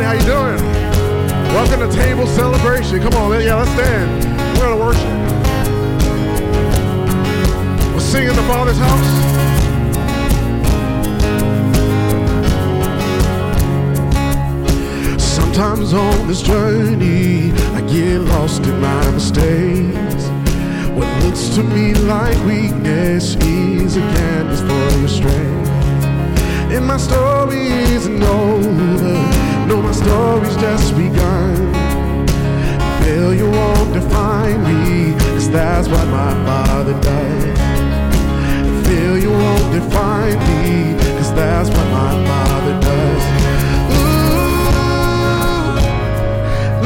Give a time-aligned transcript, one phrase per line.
[0.00, 0.04] everybody.
[0.04, 0.60] How you doing?
[1.54, 3.00] Welcome to Table Celebration.
[3.00, 4.24] Come on, yeah, let's stand.
[4.58, 5.04] We're gonna worship.
[7.92, 9.30] We're singing the Father's house.
[15.22, 20.28] Sometimes on this journey, I get lost in my mistakes.
[20.96, 25.68] What looks to me like weakness is a canvas for your strength.
[26.72, 31.54] And my story isn't over know my story's just begun.
[33.02, 37.58] Failure won't define me, cause that's what my father does.
[38.88, 43.24] Failure won't define me, cause that's what my father does.
[43.98, 44.64] Ooh,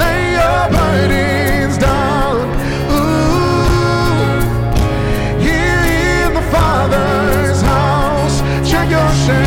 [0.01, 2.37] lay your burdens down.
[2.98, 4.35] Ooh,
[5.46, 5.85] here
[6.27, 8.37] in the Father's house,
[8.71, 9.44] check your shame.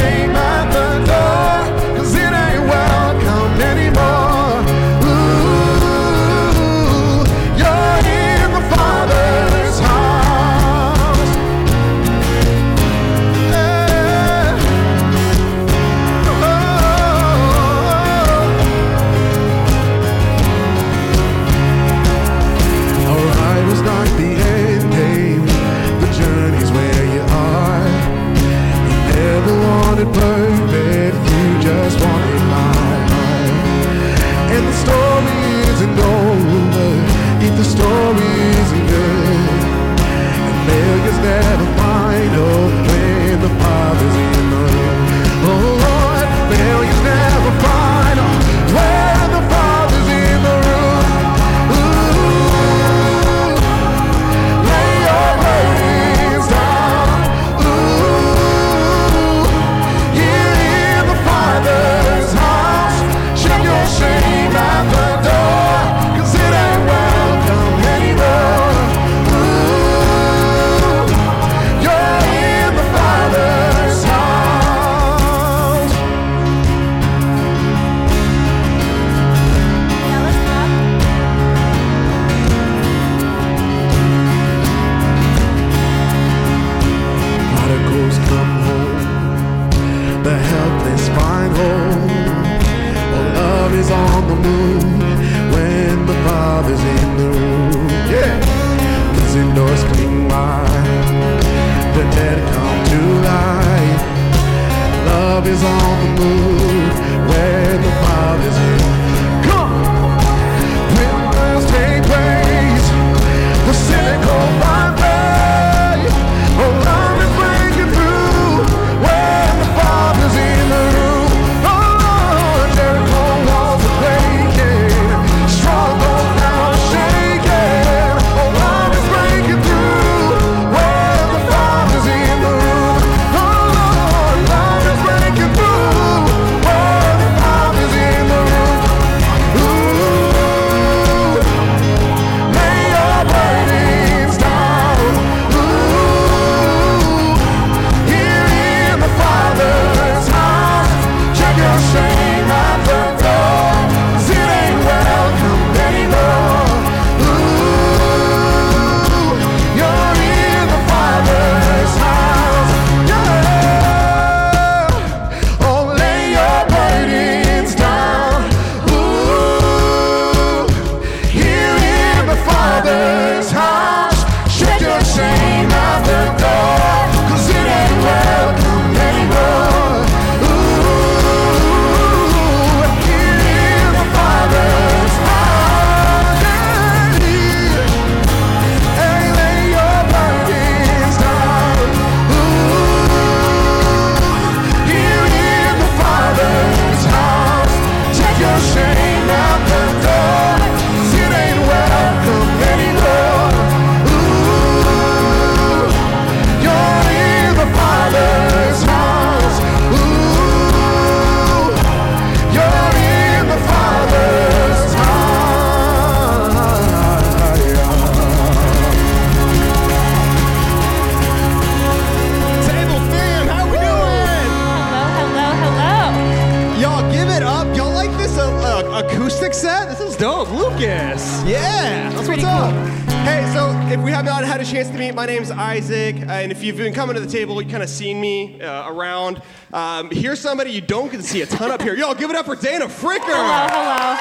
[236.68, 239.42] You've been coming to the table, you kind of seen me uh, around.
[239.74, 241.96] Um, here's somebody you don't get to see a ton up here.
[241.96, 243.22] Y'all give it up for Dana Fricker.
[243.22, 244.16] Hello, hello.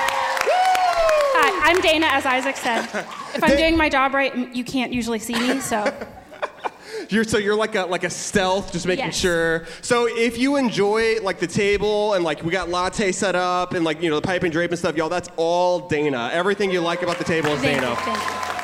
[1.39, 2.85] Hi, I'm Dana, as Isaac said.
[3.35, 5.85] If I'm doing my job right, you can't usually see me, so
[7.09, 9.17] You're so you're like a like a stealth, just making Yes.
[9.17, 9.67] sure.
[9.81, 13.85] So if you enjoy like the table and like we got latte set up and
[13.85, 16.31] like you know the pipe and drape and stuff, y'all, that's all Dana.
[16.33, 17.91] Everything you like about the table is thank Dana.
[17.91, 18.56] you, thank you.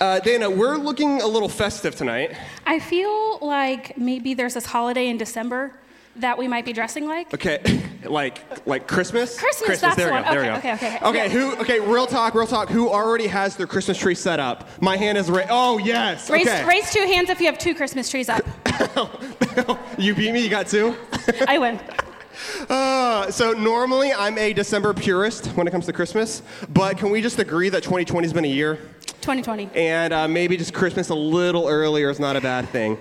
[0.00, 2.36] Uh, Dana, we're looking a little festive tonight.
[2.64, 5.72] I feel like maybe there's this holiday in December
[6.16, 7.34] that we might be dressing like.
[7.34, 7.60] Okay,
[8.04, 9.38] like like Christmas.
[9.38, 10.30] Christmas, that's there the we go.
[10.30, 10.74] There we Okay, go.
[10.74, 11.06] okay, okay.
[11.06, 11.28] Okay, Yeah.
[11.28, 11.56] who?
[11.62, 12.68] Okay, real talk, real talk.
[12.68, 14.68] Who already has their Christmas tree set up?
[14.80, 15.48] My hand is raised.
[15.50, 16.30] Oh yes.
[16.30, 16.64] Raise, okay.
[16.64, 18.42] raise two hands if you have two Christmas trees up.
[19.98, 20.42] you beat me.
[20.44, 20.94] You got two.
[21.46, 21.80] I win.
[22.70, 27.20] Uh, so normally I'm a December purist when it comes to Christmas, but can we
[27.20, 28.78] just agree that 2020 has been a year,
[29.20, 29.70] 2020.
[29.74, 32.98] and uh, maybe just Christmas a little earlier is not a bad thing.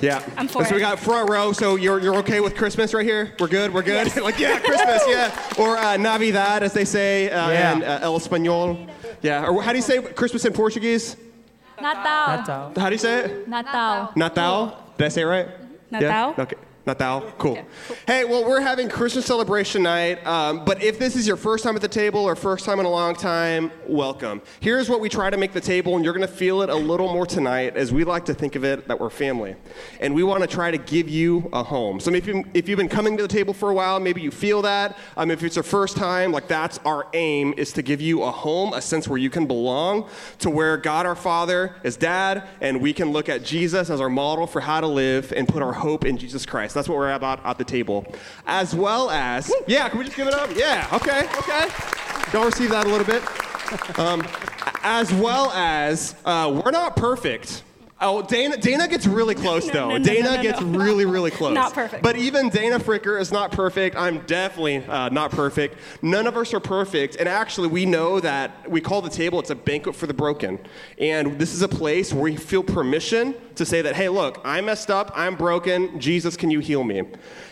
[0.00, 0.22] Yeah.
[0.36, 1.52] I'm for so we got front row.
[1.52, 3.34] So you're, you're okay with Christmas right here?
[3.40, 3.74] We're good.
[3.74, 4.06] We're good.
[4.06, 4.16] Yes.
[4.22, 5.02] like yeah, Christmas.
[5.08, 5.36] Yeah.
[5.58, 7.72] Or uh, Navidad, as they say uh, Yeah.
[7.74, 8.88] in uh, El Español.
[9.20, 9.46] Yeah.
[9.48, 11.16] Or how do you say Christmas in Portuguese?
[11.82, 12.36] Natal.
[12.36, 12.72] Natal.
[12.76, 13.48] How do you say it?
[13.48, 14.12] Natal.
[14.14, 14.78] Natal.
[14.96, 15.48] Did I say it right?
[15.90, 16.34] Natal?
[16.36, 16.42] Yeah?
[16.44, 16.56] Okay.
[16.86, 17.20] Natal.
[17.38, 17.52] Cool.
[17.52, 17.96] Okay, cool.
[18.06, 21.76] Hey, well, we're having Christmas celebration night, um, but if this is your first time
[21.76, 24.40] at the table or first time in a long time, welcome.
[24.60, 26.74] Here's what we try to make the table, and you're going to feel it a
[26.74, 29.56] little more tonight, as we like to think of it that we're family.
[30.00, 32.00] And we want to try to give you a home.
[32.00, 34.62] So maybe if you've been coming to the table for a while, maybe you feel
[34.62, 34.96] that.
[35.16, 38.30] Um, if it's your first time, like that's our aim, is to give you a
[38.30, 42.80] home, a sense where you can belong, to where God our Father is dad, and
[42.80, 45.72] we can look at Jesus as our model for how to live and put our
[45.72, 46.69] hope in Jesus Christ.
[46.72, 48.06] That's what we're about at the table.
[48.46, 50.50] As well as, yeah, can we just give it up?
[50.54, 51.68] Yeah, okay, okay.
[52.32, 53.22] Y'all receive that a little bit?
[53.98, 54.26] Um,
[54.82, 57.64] as well as, uh, we're not perfect.
[58.02, 59.88] Oh, Dana, Dana gets really close No, though.
[59.90, 61.52] no, no, Dana gets really, really close.
[61.52, 62.02] Not perfect.
[62.02, 63.94] But even Dana Fricker is not perfect.
[63.94, 65.76] I'm definitely uh, not perfect.
[66.00, 67.16] None of us are perfect.
[67.16, 70.58] And actually, we know that we call the table, it's a banquet for the broken.
[70.96, 74.60] And this is a place where we feel permission to say that, hey, look, I
[74.60, 77.02] messed up, I'm broken, Jesus, can you heal me?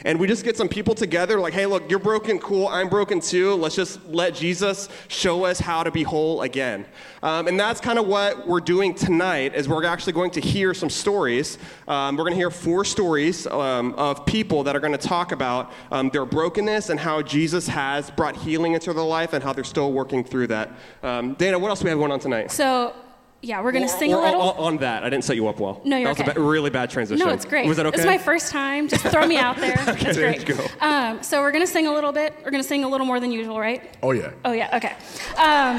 [0.05, 3.21] And we just get some people together, like, hey, look, you're broken, cool, I'm broken
[3.21, 3.55] too.
[3.55, 6.87] Let's just let Jesus show us how to be whole again.
[7.23, 10.73] Um, and that's kind of what we're doing tonight, is we're actually going to hear
[10.75, 11.59] some stories.
[11.87, 15.33] Um, we're going to hear four stories um, of people that are going to talk
[15.33, 19.53] about um, their brokenness and how Jesus has brought healing into their life and how
[19.53, 20.71] they're still working through that.
[21.03, 22.51] Um, Dana, what else do we have going on tonight?
[22.51, 22.94] So,
[23.40, 24.40] yeah, we're gonna Or- sing or a little.
[24.40, 25.81] On, on that, I didn't set you up well.
[25.85, 26.31] No, you're That was okay.
[26.32, 27.25] a ba- really bad transition.
[27.25, 27.67] No, it's great.
[27.69, 27.96] Was that okay?
[27.99, 28.88] It's my first time.
[28.88, 29.75] Just throw me out there.
[29.87, 30.49] it's there great.
[30.49, 30.64] you go.
[30.81, 32.35] Um, so we're gonna sing a little bit.
[32.44, 33.82] We're gonna sing a little more than usual, right?
[34.02, 34.31] Oh, yeah.
[34.44, 34.76] Oh yeah.
[34.76, 34.94] Okay.
[35.40, 35.79] Um,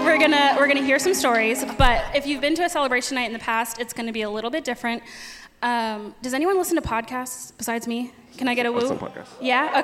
[0.04, 3.26] we're gonna we're gonna hear some stories, but if you've been to a celebration night
[3.26, 5.02] in the past, it's gonna be a little bit different.
[5.62, 8.12] Um, does anyone listen to podcasts besides me?
[8.38, 8.78] Can I get a woo?
[8.80, 9.28] listen to podcasts.
[9.40, 9.78] Yeah.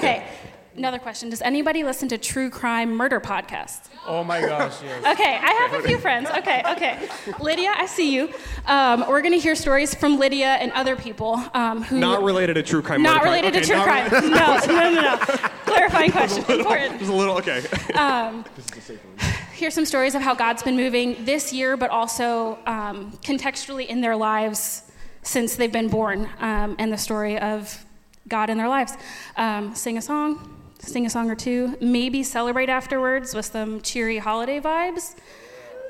[0.76, 0.82] Okay.
[0.82, 3.88] Another question: Does anybody listen to true crime murder podcasts?
[4.06, 5.05] Oh my gosh, yes.
[5.19, 6.28] Okay, I have a few friends.
[6.28, 7.08] Okay, okay.
[7.40, 8.28] Lydia, I see you.
[8.67, 11.99] Um, we're going to hear stories from Lydia and other people um, who.
[11.99, 13.02] Not related to true crime.
[13.02, 13.62] Not murder related crime.
[13.62, 14.11] to true Okay, crime.
[14.11, 15.17] related- No, no, no, no.
[15.64, 16.44] Clarifying question.
[16.50, 16.99] Important.
[16.99, 17.62] Just a little, okay.
[19.55, 24.02] Hear some stories of how God's been moving this year, but also um, contextually in
[24.02, 24.82] their lives
[25.23, 27.85] since they've been born, um, and the story of
[28.28, 28.92] God in their lives.
[29.37, 30.52] Um, sing a song,
[30.87, 35.14] sing a song or two, maybe celebrate afterwards with some cheery holiday vibes,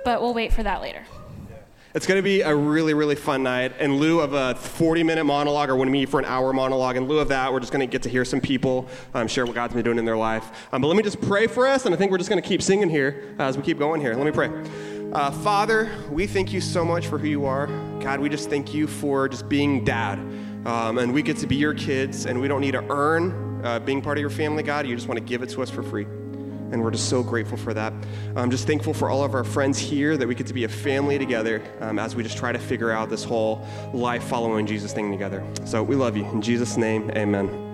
[0.04, 1.04] but we'll wait for that later.
[1.94, 3.80] It's going to be a really, really fun night.
[3.80, 6.98] In lieu of a 40 minute monologue or when we meet for an hour monologue,
[6.98, 9.46] in lieu of that, we're just going to get to hear some people um, share
[9.46, 10.68] what God's been doing in their life.
[10.72, 12.46] Um, but let me just pray for us, and I think we're just going to
[12.46, 14.14] keep singing here as we keep going here.
[14.14, 14.50] Let me pray.
[15.12, 17.66] Uh, Father, we thank you so much for who you are.
[18.00, 20.18] God, we just thank you for just being dad.
[20.66, 23.80] Um, and we get to be your kids, and we don't need to earn uh,
[23.80, 24.86] being part of your family, God.
[24.86, 26.04] You just want to give it to us for free.
[26.04, 27.92] And we're just so grateful for that.
[28.34, 30.68] I'm just thankful for all of our friends here that we get to be a
[30.68, 34.92] family together um, as we just try to figure out this whole life following Jesus
[34.92, 35.44] thing together.
[35.64, 36.24] So we love you.
[36.26, 37.65] In Jesus' name, amen.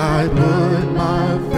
[0.00, 1.57] I put my faith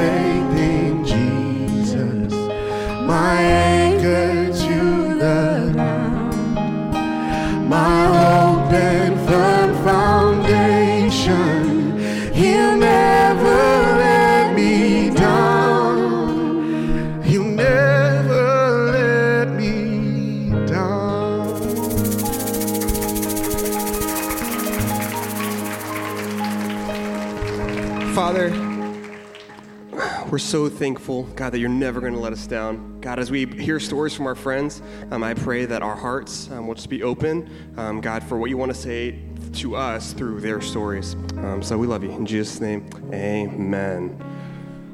[30.40, 33.00] so thankful, God, that you're never going to let us down.
[33.00, 36.66] God, as we hear stories from our friends, um, I pray that our hearts um,
[36.66, 39.18] will just be open, um, God, for what you want to say
[39.54, 41.14] to us through their stories.
[41.38, 42.10] Um, so we love you.
[42.10, 44.20] In Jesus' name, amen.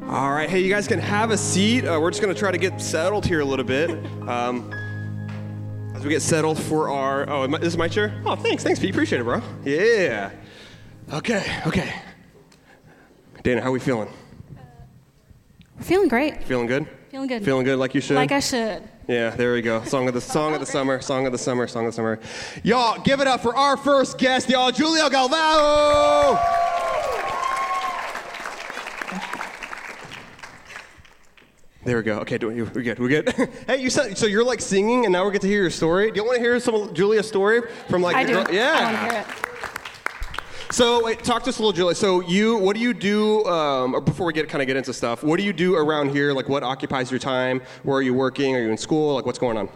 [0.08, 1.84] All right, hey, you guys can have a seat.
[1.86, 3.90] Uh, we're just going to try to get settled here a little bit.
[4.28, 4.70] Um,
[5.94, 7.28] as we get settled for our.
[7.28, 8.20] Oh, this is my chair?
[8.26, 8.62] Oh, thanks.
[8.62, 8.90] Thanks, Pete.
[8.90, 9.40] Appreciate it, bro.
[9.64, 10.30] Yeah.
[11.12, 11.94] Okay, okay.
[13.42, 14.08] Dana, how are we feeling?
[15.80, 16.42] Feeling great.
[16.44, 16.86] Feeling good?
[17.10, 17.44] Feeling good.
[17.44, 18.16] Feeling good like you should?
[18.16, 18.82] Like I should.
[19.08, 19.82] yeah, there we go.
[19.84, 22.18] Song of the song of the summer, song of the summer, song of the summer.
[22.62, 26.38] Y'all, give it up for our first guest, y'all, Julia Galvao.
[31.84, 32.18] There we go.
[32.20, 32.98] Okay, do, we're good.
[32.98, 33.32] We're good.
[33.68, 34.26] hey, you said so.
[34.26, 36.10] You're like singing, and now we get to hear your story.
[36.10, 38.16] Do you want to hear some of Julia's story from like?
[38.16, 38.32] I do.
[38.32, 38.72] girl- Yeah.
[38.72, 39.55] I want to hear it.
[40.70, 41.94] So wait, talk to us a little, Julia.
[41.94, 43.44] So you, what do you do?
[43.46, 46.10] Um, or before we get kind of get into stuff, what do you do around
[46.10, 46.32] here?
[46.32, 47.62] Like, what occupies your time?
[47.84, 48.54] Where are you working?
[48.56, 49.14] Are you in school?
[49.14, 49.68] Like, what's going on?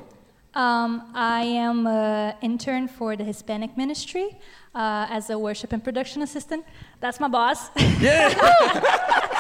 [0.55, 4.37] Um, I am an intern for the Hispanic ministry
[4.75, 6.65] uh, as a worship and production assistant.
[6.99, 7.71] That's my boss,
[8.01, 8.31] Yeah.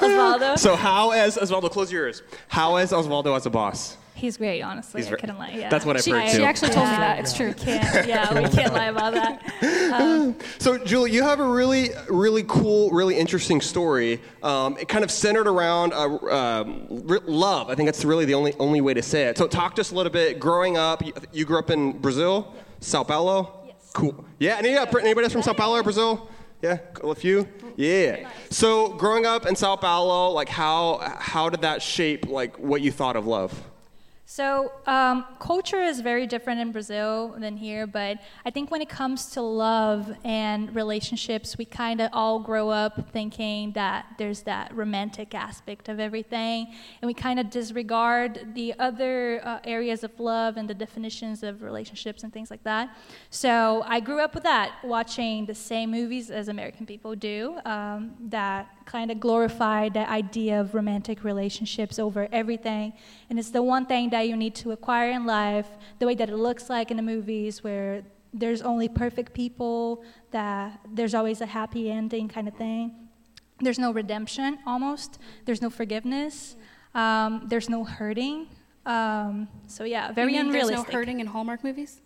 [0.00, 0.56] Osvaldo.
[0.58, 2.22] so how, as Osvaldo, close your ears.
[2.48, 3.96] How is Osvaldo as a boss?
[4.16, 5.02] He's great, honestly.
[5.02, 5.50] He's I couldn't lie.
[5.50, 5.68] Yeah.
[5.68, 7.18] That's what I've She, heard she actually told me that.
[7.18, 7.52] It's true.
[7.52, 9.42] Can't, yeah, we can't lie about that.
[10.58, 14.20] So, Julie, you have a really, really cool, really interesting story.
[14.42, 16.86] Um, it kind of centered around uh, um,
[17.26, 17.68] love.
[17.68, 19.38] I think that's really the only only way to say it.
[19.38, 20.40] So, talk to us a little bit.
[20.40, 23.64] Growing up, you, you grew up in Brazil, Sao Paulo.
[23.66, 23.90] Yes.
[23.92, 24.24] Cool.
[24.38, 24.56] Yeah.
[24.58, 26.28] Any, uh, anybody else from Sao Paulo or Brazil?
[26.62, 27.46] Yeah, a few.
[27.76, 28.30] Yeah.
[28.50, 32.90] So, growing up in Sao Paulo, like how how did that shape like what you
[32.90, 33.52] thought of love?
[34.28, 38.88] So, um, culture is very different in Brazil than here, but I think when it
[38.88, 44.74] comes to love and relationships, we kind of all grow up thinking that there's that
[44.74, 50.56] romantic aspect of everything, and we kind of disregard the other uh, areas of love
[50.56, 52.96] and the definitions of relationships and things like that.
[53.30, 58.16] So, I grew up with that, watching the same movies as American people do um,
[58.22, 62.92] that kind of glorify the idea of romantic relationships over everything.
[63.28, 65.68] And it's the one thing that you need to acquire in life,
[65.98, 70.80] the way that it looks like in the movies, where there's only perfect people, that
[70.94, 72.94] there's always a happy ending kind of thing.
[73.60, 76.56] There's no redemption almost, there's no forgiveness,
[76.94, 78.48] um, there's no hurting.
[78.84, 80.76] Um, so, yeah, very unrealistic.
[80.76, 82.02] There's no hurting in Hallmark movies.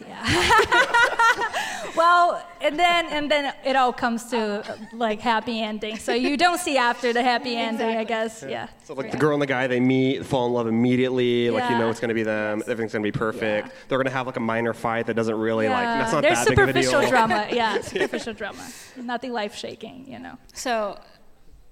[1.98, 5.98] Well, and then and then it all comes to like happy ending.
[5.98, 8.44] So you don't see after the happy ending, I guess.
[8.48, 8.68] Yeah.
[8.84, 11.50] So like the girl and the guy, they meet, fall in love immediately.
[11.50, 12.62] Like you know it's gonna be them.
[12.62, 13.66] Everything's gonna be perfect.
[13.66, 13.72] Yeah.
[13.88, 15.82] They're gonna have like a minor fight that doesn't really like.
[15.82, 15.98] Yeah.
[15.98, 17.10] That's not There's that big of a superficial deal.
[17.10, 17.48] drama.
[17.50, 18.64] Yeah, superficial drama.
[18.96, 20.38] Nothing life shaking, you know.
[20.54, 21.00] So,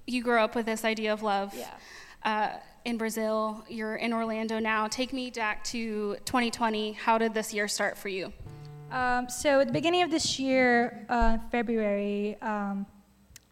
[0.07, 1.53] you grow up with this idea of love.
[1.55, 1.69] Yeah.
[2.23, 4.87] Uh, in Brazil, you're in Orlando now.
[4.87, 6.93] Take me back to 2020.
[6.93, 8.31] How did this year start for you?
[8.91, 12.85] Um, so at the beginning of this year, uh, February, um,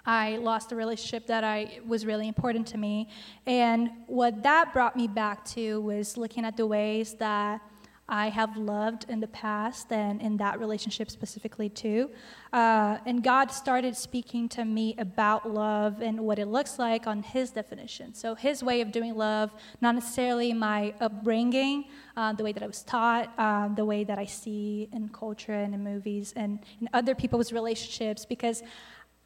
[0.05, 3.09] I lost a relationship that I was really important to me,
[3.45, 7.59] and what that brought me back to was looking at the ways that
[8.07, 12.11] I have loved in the past and in that relationship specifically too.
[12.53, 17.23] Uh, and God started speaking to me about love and what it looks like on
[17.23, 18.13] His definition.
[18.13, 22.67] So, His way of doing love, not necessarily my upbringing, uh, the way that I
[22.67, 26.87] was taught, uh, the way that I see in culture and in movies and in
[26.93, 28.61] other people's relationships, because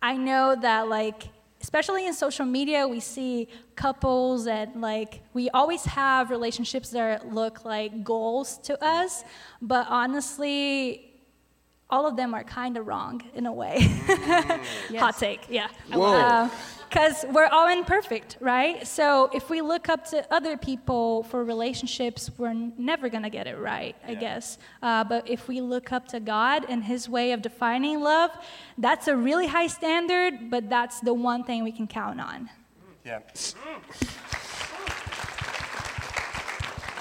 [0.02, 1.24] I know that, like,
[1.62, 7.66] especially in social media, we see couples and like we always have relationships that look
[7.66, 9.24] like goals to us,
[9.62, 11.06] but honestly,
[11.90, 13.78] all of them are kind of wrong in a way.
[14.90, 14.98] Mm.
[14.98, 15.68] Hot take, yeah.
[15.94, 16.14] Whoa.
[16.14, 16.50] Uh,
[16.90, 18.86] Because we're all imperfect, right?
[18.88, 23.46] So if we look up to other people for relationships, we're never going to get
[23.46, 24.58] it right, I guess.
[24.82, 28.32] Uh, but if we look up to God and His way of defining love,
[28.80, 32.50] that's a really high standard, but that's the one thing we can count on.
[33.06, 33.20] Yeah.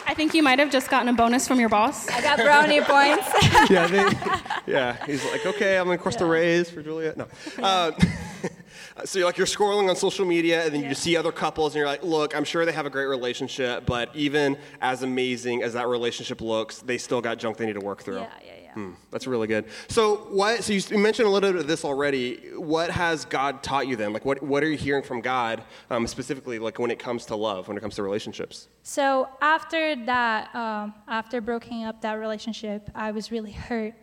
[0.07, 2.09] I think you might have just gotten a bonus from your boss.
[2.09, 3.27] I got brownie points.
[3.71, 5.07] yeah, I think, yeah.
[5.07, 7.17] He's like, okay, I'm gonna cross the raise for Juliet.
[7.17, 7.27] No.
[7.63, 7.93] Uh,
[9.05, 11.75] so you're like you're scrolling on social media, and then you just see other couples,
[11.75, 15.63] and you're like, look, I'm sure they have a great relationship, but even as amazing
[15.63, 18.21] as that relationship looks, they still got junk they need to work through.
[18.21, 18.73] yeah, yeah, yeah.
[18.75, 19.65] Hmm, that's really good.
[19.89, 20.63] So what?
[20.63, 22.37] So you, you mentioned a little bit of this already.
[22.57, 24.13] What has God taught you then?
[24.13, 27.37] Like, what what are you hearing from God um, specifically, like when it comes to
[27.37, 28.69] love, when it comes to relationships?
[28.83, 33.95] So after that, um, after breaking up that relationship, I was really hurt.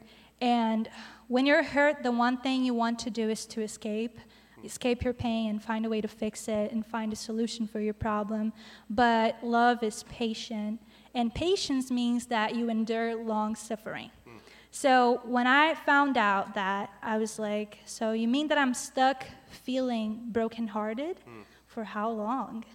[0.41, 0.89] And
[1.27, 4.19] when you're hurt, the one thing you want to do is to escape,
[4.65, 7.79] escape your pain and find a way to fix it and find a solution for
[7.79, 8.51] your problem.
[8.89, 10.81] But love is patient,
[11.13, 14.09] and patience means that you endure long suffering.
[14.71, 19.23] So when I found out that, I was like, so you mean that I'm stuck
[19.49, 21.17] feeling brokenhearted?
[21.67, 22.65] For how long?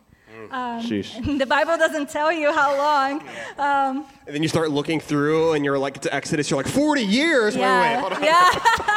[0.51, 1.39] Um, Sheesh.
[1.39, 3.21] the Bible doesn't tell you how long.
[3.59, 6.49] Um, And then you start looking through, and you're like to Exodus.
[6.51, 7.55] You're like 40 years.
[7.57, 8.23] Wait, wait, yeah, hold on.
[8.23, 8.51] yeah,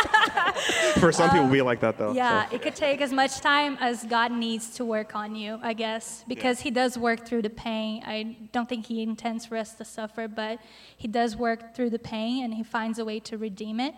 [1.04, 2.14] For some people, be like that though.
[2.14, 2.50] yeah.
[2.50, 2.56] so.
[2.56, 6.24] It could take as much time as God needs to work on you, I guess,
[6.28, 8.04] because He does work through the pain.
[8.06, 10.60] I don't think He intends for us to suffer, but
[10.98, 13.94] He does work through the pain, and He finds a way to redeem it.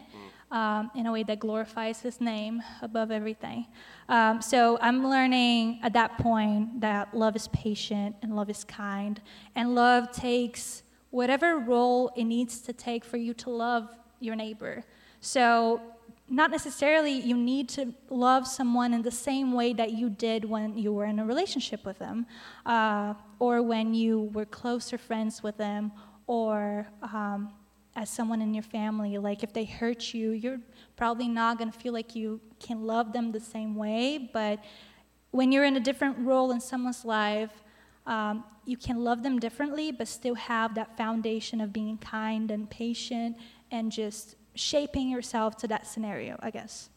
[0.51, 3.65] Um, in a way that glorifies his name above everything.
[4.07, 9.19] Um, so I'm learning at that point that love is patient and love is kind,
[9.55, 13.89] and love takes whatever role it needs to take for you to love
[14.19, 14.83] your neighbor.
[15.19, 15.81] So,
[16.27, 20.77] not necessarily you need to love someone in the same way that you did when
[20.77, 22.25] you were in a relationship with them,
[22.65, 25.91] uh, or when you were closer friends with them,
[26.25, 27.53] or um,
[27.95, 29.17] as someone in your family.
[29.17, 30.59] Like, if they hurt you, you're
[30.95, 34.63] probably not going to feel like you can love them the same way, but
[35.31, 37.51] when you're in a different role in someone's life,
[38.07, 42.69] um, you can love them differently, but still have that foundation of being kind and
[42.69, 43.37] patient
[43.71, 46.89] and just shaping yourself to that scenario, I guess.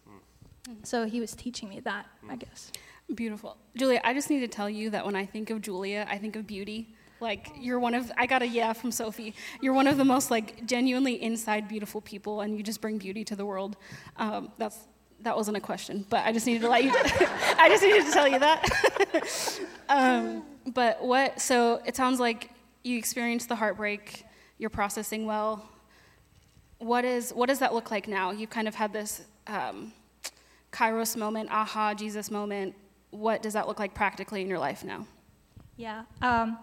[0.83, 2.73] So he was teaching me that, I guess.
[3.15, 3.57] Beautiful.
[3.75, 6.37] Julia, I just need to tell you that when I think of Julia, I think
[6.37, 6.95] of beauty.
[7.21, 9.35] Like you're one of I got a yeah from Sophie.
[9.61, 13.25] You're one of the most like genuinely inside beautiful people, and you just bring beauty
[13.25, 13.77] to the world.
[14.19, 14.79] Um, that's
[15.21, 16.93] that wasn't a question, but I just needed to let you.
[16.95, 19.61] I just needed to tell you that.
[19.89, 21.41] um, but what?
[21.41, 22.51] So it sounds like
[22.85, 24.25] you experienced the heartbreak,
[24.59, 25.69] you're processing well.
[26.79, 28.31] What, is, what does that look like now?
[28.31, 29.93] You've kind of had this um,
[30.73, 32.75] kairos moment, aha, Jesus moment.
[33.11, 35.07] What does that look like practically in your life now?
[35.77, 36.05] Yeah.
[36.23, 36.59] Um,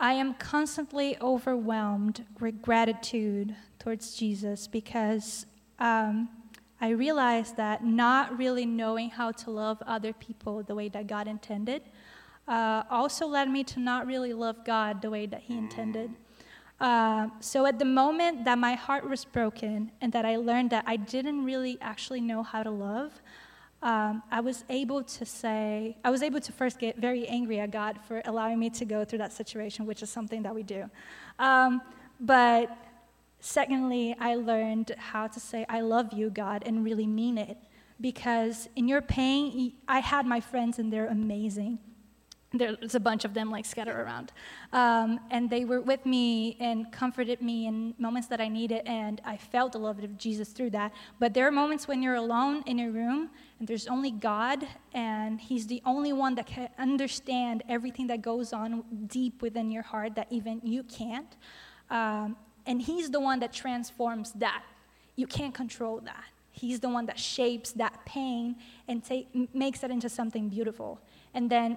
[0.00, 5.46] I am constantly overwhelmed with gratitude towards Jesus because
[5.78, 6.28] um,
[6.80, 11.28] I realize that not really knowing how to love other people the way that God
[11.28, 11.82] intended
[12.46, 16.10] uh, also led me to not really love God the way that He intended.
[16.80, 20.84] Uh, so at the moment that my heart was broken and that I learned that
[20.86, 23.22] I didn't really actually know how to love,
[23.82, 27.70] um, I was able to say, I was able to first get very angry at
[27.70, 30.90] God for allowing me to go through that situation, which is something that we do.
[31.38, 31.82] Um,
[32.18, 32.76] but
[33.40, 37.58] secondly, I learned how to say, I love you, God, and really mean it.
[38.00, 41.78] Because in your pain, I had my friends and they're amazing
[42.58, 44.32] there's a bunch of them like scattered around.
[44.72, 49.20] Um, and they were with me and comforted me in moments that I needed, and
[49.24, 50.92] I felt the love of Jesus through that.
[51.18, 55.40] But there are moments when you're alone in a room and there's only God, and
[55.40, 60.14] He's the only one that can understand everything that goes on deep within your heart
[60.14, 61.36] that even you can't.
[61.90, 62.36] Um,
[62.66, 64.62] and He's the one that transforms that.
[65.16, 66.24] You can't control that.
[66.50, 69.02] He's the one that shapes that pain and
[69.52, 71.00] makes it into something beautiful.
[71.34, 71.76] And then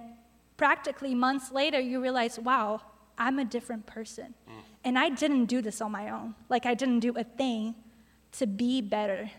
[0.58, 2.82] practically months later, you realize, wow,
[3.16, 4.34] I'm a different person.
[4.46, 4.52] Mm.
[4.84, 6.34] And I didn't do this on my own.
[6.50, 7.74] Like, I didn't do a thing
[8.32, 9.30] to be better.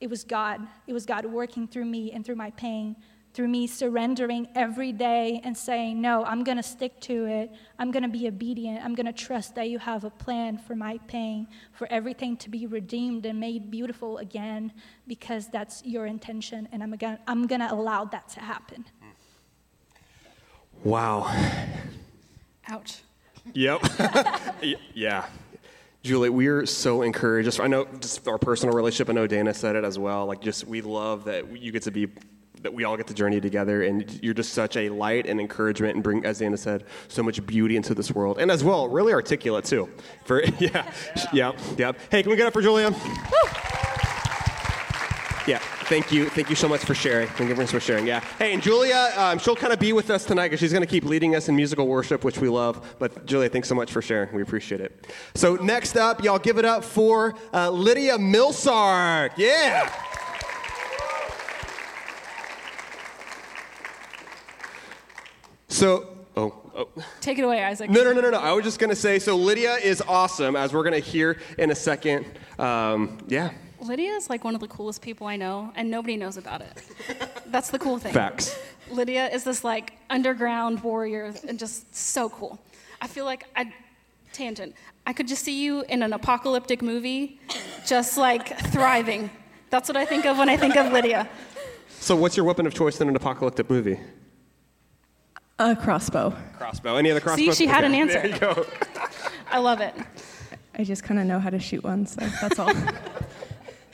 [0.00, 0.66] It was God.
[0.88, 2.96] It was God working through me and through my pain,
[3.34, 7.52] through me surrendering every day and saying, No, I'm going to stick to it.
[7.78, 8.84] I'm going to be obedient.
[8.84, 12.50] I'm going to trust that you have a plan for my pain, for everything to
[12.50, 14.72] be redeemed and made beautiful again,
[15.06, 16.68] because that's your intention.
[16.72, 18.84] And I'm going to I'm going to allow that to happen.
[20.84, 21.32] Wow.
[22.68, 23.02] Ouch.
[23.54, 23.82] Yep.
[24.94, 25.26] yeah.
[26.02, 27.46] Julie, we're so encouraged.
[27.46, 29.08] Just, I know just our personal relationship.
[29.08, 30.26] I know Dana said it as well.
[30.26, 32.08] Like, just we love that you get to be,
[32.62, 35.94] that we all get to journey together, and you're just such a light and encouragement,
[35.94, 39.12] and bring, as Dana said, so much beauty into this world, and as well, really
[39.12, 39.88] articulate too.
[40.24, 40.92] For yeah,
[41.32, 41.92] yeah, yeah.
[42.10, 42.92] Hey, can we get up for Julia?
[45.92, 46.30] Thank you.
[46.30, 47.28] Thank you so much for sharing.
[47.28, 48.06] Thank you for sharing.
[48.06, 48.20] Yeah.
[48.38, 50.88] Hey, and Julia, um, she'll kind of be with us tonight because she's going to
[50.88, 52.96] keep leading us in musical worship, which we love.
[52.98, 54.34] But Julia, thanks so much for sharing.
[54.34, 55.06] We appreciate it.
[55.34, 59.32] So next up, y'all give it up for uh, Lydia Milsark.
[59.36, 59.92] Yeah.
[65.68, 66.88] So, oh, Oh.
[67.20, 67.90] Take it away, Isaac.
[67.90, 68.38] No, no, no, no, no.
[68.38, 71.38] I was just going to say so Lydia is awesome, as we're going to hear
[71.58, 72.24] in a second.
[72.58, 73.50] Um, yeah.
[73.82, 76.82] Lydia is like one of the coolest people I know, and nobody knows about it.
[77.46, 78.12] That's the cool thing.
[78.12, 78.58] Facts.
[78.90, 82.60] Lydia is this like underground warrior and just so cool.
[83.00, 83.72] I feel like I
[84.32, 84.74] tangent.
[85.06, 87.40] I could just see you in an apocalyptic movie,
[87.86, 89.30] just like thriving.
[89.70, 91.28] That's what I think of when I think of Lydia.
[91.98, 93.98] So, what's your weapon of choice in an apocalyptic movie?
[95.58, 96.34] A crossbow.
[96.56, 96.96] Crossbow.
[96.96, 97.52] Any other crossbow?
[97.52, 97.86] See, she had okay.
[97.86, 98.20] an answer.
[98.20, 98.66] There you go.
[99.50, 99.94] I love it.
[100.74, 102.72] I just kind of know how to shoot one, so that's all.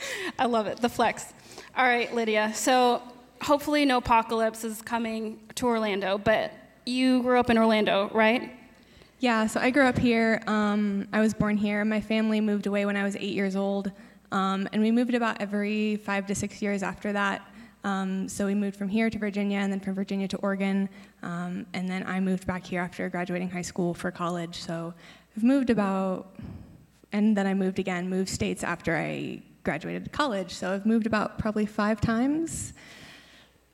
[0.39, 0.81] I love it.
[0.81, 1.33] The flex.
[1.75, 2.51] All right, Lydia.
[2.53, 3.01] So
[3.41, 6.51] hopefully, no apocalypse is coming to Orlando, but
[6.85, 8.51] you grew up in Orlando, right?
[9.19, 10.41] Yeah, so I grew up here.
[10.47, 11.83] Um, I was born here.
[11.83, 13.91] My family moved away when I was eight years old,
[14.31, 17.41] um, and we moved about every five to six years after that.
[17.83, 20.89] Um, so we moved from here to Virginia, and then from Virginia to Oregon,
[21.23, 24.57] um, and then I moved back here after graduating high school for college.
[24.57, 24.93] So
[25.35, 26.35] I've moved about,
[27.11, 30.53] and then I moved again, moved states after I graduated college.
[30.53, 32.73] So I've moved about probably five times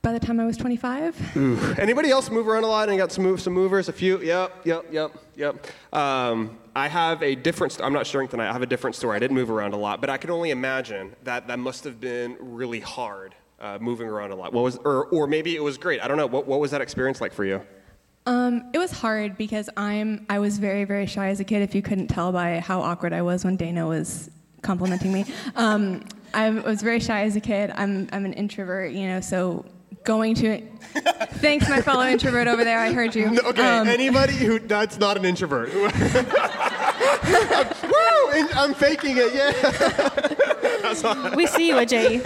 [0.01, 1.35] by the time I was 25.
[1.35, 1.59] Ooh.
[1.79, 3.89] Anybody else move around a lot and got some move, some movers?
[3.89, 4.19] A few?
[4.21, 5.67] Yep, yep, yep, yep.
[5.91, 7.73] Um, I have a different.
[7.73, 8.49] St- I'm not sharing tonight.
[8.49, 9.15] I have a different story.
[9.15, 11.99] I didn't move around a lot, but I can only imagine that that must have
[11.99, 14.53] been really hard, uh, moving around a lot.
[14.53, 16.01] What was, or, or maybe it was great.
[16.01, 16.27] I don't know.
[16.27, 17.61] What, what was that experience like for you?
[18.27, 21.61] Um, it was hard because I'm I was very very shy as a kid.
[21.61, 24.29] If you couldn't tell by how awkward I was when Dana was
[24.65, 25.25] complimenting me,
[25.55, 27.71] um, I was very shy as a kid.
[27.75, 29.63] I'm I'm an introvert, you know, so
[30.03, 30.61] going to
[31.45, 32.79] thanks my fellow introvert over there.
[32.79, 33.29] I heard you.
[33.31, 35.73] No, okay, Um, anybody who that's not an introvert.
[35.73, 35.81] Woo!
[38.55, 39.33] I'm faking it.
[39.33, 39.51] Yeah.
[41.35, 42.19] We see you at JE.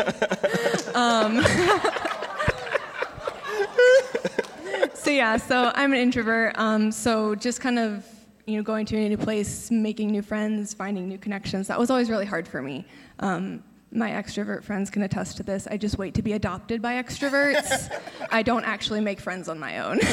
[4.94, 6.58] so yeah, so I'm an introvert.
[6.58, 8.06] Um, so just kind of
[8.50, 11.68] you know going to a new place, making new friends, finding new connections.
[11.68, 12.86] That was always really hard for me.
[13.20, 15.68] Um, my extrovert friends can attest to this.
[15.68, 17.92] I just wait to be adopted by extroverts.
[18.32, 20.00] I don't actually make friends on my own.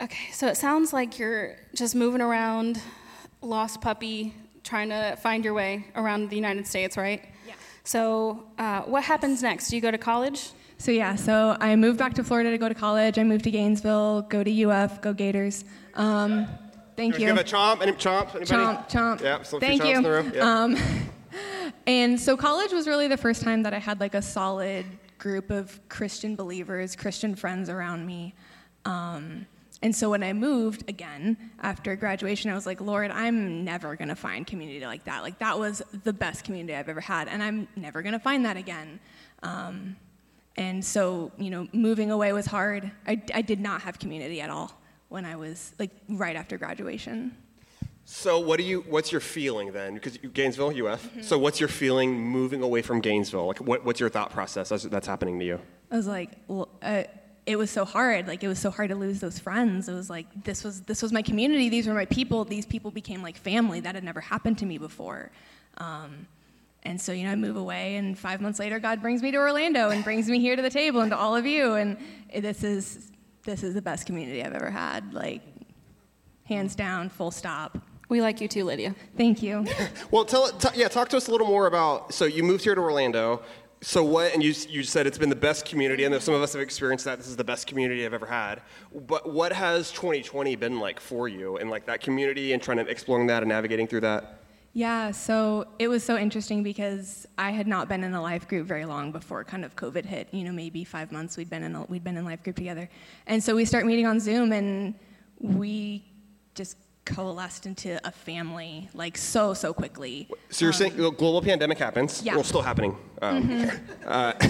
[0.00, 2.80] Okay, so it sounds like you're just moving around,
[3.42, 7.22] lost puppy, trying to find your way around the United States, right?
[7.46, 7.54] Yeah.
[7.84, 9.68] So, uh, what happens next?
[9.68, 10.50] Do you go to college?
[10.78, 13.18] So yeah, so I moved back to Florida to go to college.
[13.18, 15.64] I moved to Gainesville, go to UF, go Gators.
[15.94, 16.48] Um,
[16.96, 17.26] thank you.
[17.26, 17.82] Give a chomp.
[17.82, 18.34] Any chomp?
[18.34, 18.46] Anybody?
[18.46, 19.20] Chomp, chomp.
[19.20, 19.42] Yeah.
[19.42, 19.96] So Thank you.
[19.96, 20.32] In the room.
[20.34, 20.62] Yeah.
[20.62, 20.76] Um,
[21.86, 24.86] and so college was really the first time that I had like a solid
[25.18, 28.34] group of Christian believers, Christian friends around me.
[28.84, 29.46] Um,
[29.82, 34.16] and so when I moved again after graduation, I was like, Lord, I'm never gonna
[34.16, 35.22] find community like that.
[35.22, 38.56] Like that was the best community I've ever had, and I'm never gonna find that
[38.56, 39.00] again.
[39.42, 39.96] Um,
[40.56, 42.90] and so, you know, moving away was hard.
[43.06, 44.81] I, I did not have community at all
[45.12, 47.36] when I was like right after graduation.
[48.04, 48.80] So what do you?
[48.88, 49.94] What's your feeling then?
[49.94, 51.02] Because Gainesville, UF.
[51.02, 51.22] Mm-hmm.
[51.22, 53.46] So what's your feeling moving away from Gainesville?
[53.46, 55.60] Like, what, what's your thought process as that's happening to you?
[55.90, 57.04] I was like, well, uh,
[57.46, 58.26] it was so hard.
[58.26, 59.88] Like it was so hard to lose those friends.
[59.88, 61.68] It was like this was this was my community.
[61.68, 62.44] These were my people.
[62.44, 63.80] These people became like family.
[63.80, 65.30] That had never happened to me before.
[65.78, 66.26] Um,
[66.84, 69.38] and so you know, I move away, and five months later, God brings me to
[69.38, 71.74] Orlando and brings me here to the table and to all of you.
[71.74, 71.96] And
[72.36, 73.11] this is
[73.44, 75.12] this is the best community I've ever had.
[75.14, 75.42] Like
[76.44, 77.78] hands down, full stop.
[78.08, 78.94] We like you too, Lydia.
[79.16, 79.64] Thank you.
[80.10, 82.12] Well, tell t- yeah, talk to us a little more about.
[82.12, 83.42] So you moved here to Orlando.
[83.80, 84.34] So what?
[84.34, 87.06] And you you said it's been the best community, and some of us have experienced
[87.06, 87.16] that.
[87.16, 88.60] This is the best community I've ever had.
[88.94, 92.86] But what has 2020 been like for you, and like that community, and trying to
[92.86, 94.41] exploring that and navigating through that?
[94.74, 98.66] Yeah, so it was so interesting because I had not been in a life group
[98.66, 100.28] very long before kind of COVID hit.
[100.32, 102.88] You know, maybe five months we'd been in a, we'd been in life group together,
[103.26, 104.94] and so we start meeting on Zoom, and
[105.40, 106.04] we
[106.54, 110.28] just coalesced into a family like so so quickly.
[110.50, 112.22] So you're saying global pandemic happens?
[112.22, 112.34] Yeah.
[112.36, 112.96] Well, still happening.
[113.20, 113.70] Um,
[114.06, 114.48] uh, y-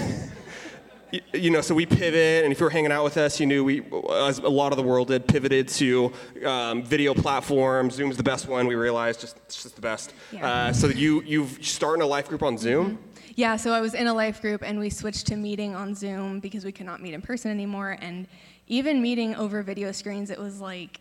[1.33, 3.63] you know, so we pivot, and if you were hanging out with us, you knew
[3.63, 6.11] we, as a lot of the world did, pivoted to
[6.45, 7.93] um, video platforms.
[7.93, 8.65] Zoom's the best one.
[8.65, 10.13] We realized just it's just the best.
[10.31, 10.47] Yeah.
[10.47, 12.97] Uh, so you you've starting a life group on Zoom.
[13.35, 16.39] Yeah, so I was in a life group and we switched to meeting on Zoom
[16.39, 17.97] because we could not meet in person anymore.
[17.99, 18.27] And
[18.67, 20.99] even meeting over video screens, it was like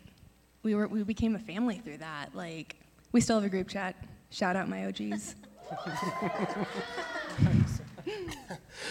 [0.62, 2.35] we were we became a family through that.
[2.35, 2.77] Like
[3.12, 3.96] we still have a group chat.
[4.31, 5.37] Shout out my OGs.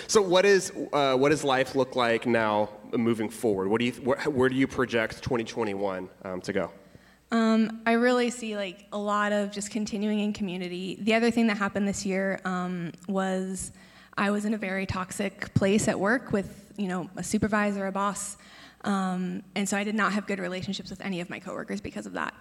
[0.07, 3.69] So what is uh, what does life look like now moving forward?
[3.69, 6.71] What do you where, where do you project 2021 um, to go?
[7.31, 10.97] Um, I really see like a lot of just continuing in community.
[10.99, 13.71] The other thing that happened this year um, was
[14.17, 17.91] I was in a very toxic place at work with you know a supervisor, a
[17.91, 18.35] boss,
[18.83, 22.05] um, and so I did not have good relationships with any of my coworkers because
[22.05, 22.33] of that.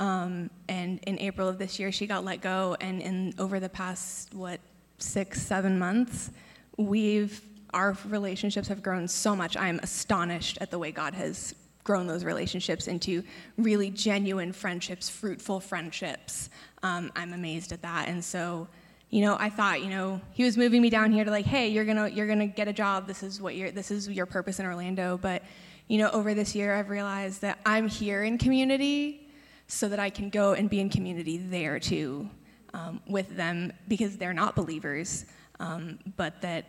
[0.00, 3.68] Um, and in April of this year, she got let go, and in over the
[3.68, 4.60] past what
[4.98, 6.30] six, seven months,
[6.76, 7.42] we've
[7.74, 9.56] our relationships have grown so much.
[9.56, 13.22] I'm astonished at the way God has grown those relationships into
[13.58, 16.48] really genuine friendships, fruitful friendships.
[16.82, 18.68] Um, I'm amazed at that, and so.
[19.10, 21.68] You know, I thought, you know, he was moving me down here to like, hey,
[21.68, 23.06] you're gonna, you're gonna get a job.
[23.06, 25.16] This is what your, this is your purpose in Orlando.
[25.16, 25.44] But,
[25.86, 29.30] you know, over this year, I've realized that I'm here in community
[29.66, 32.28] so that I can go and be in community there too
[32.74, 35.24] um, with them because they're not believers,
[35.60, 36.64] um, but that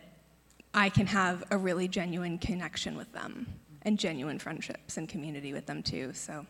[0.74, 3.46] I can have a really genuine connection with them
[3.82, 6.12] and genuine friendships and community with them too.
[6.12, 6.46] So,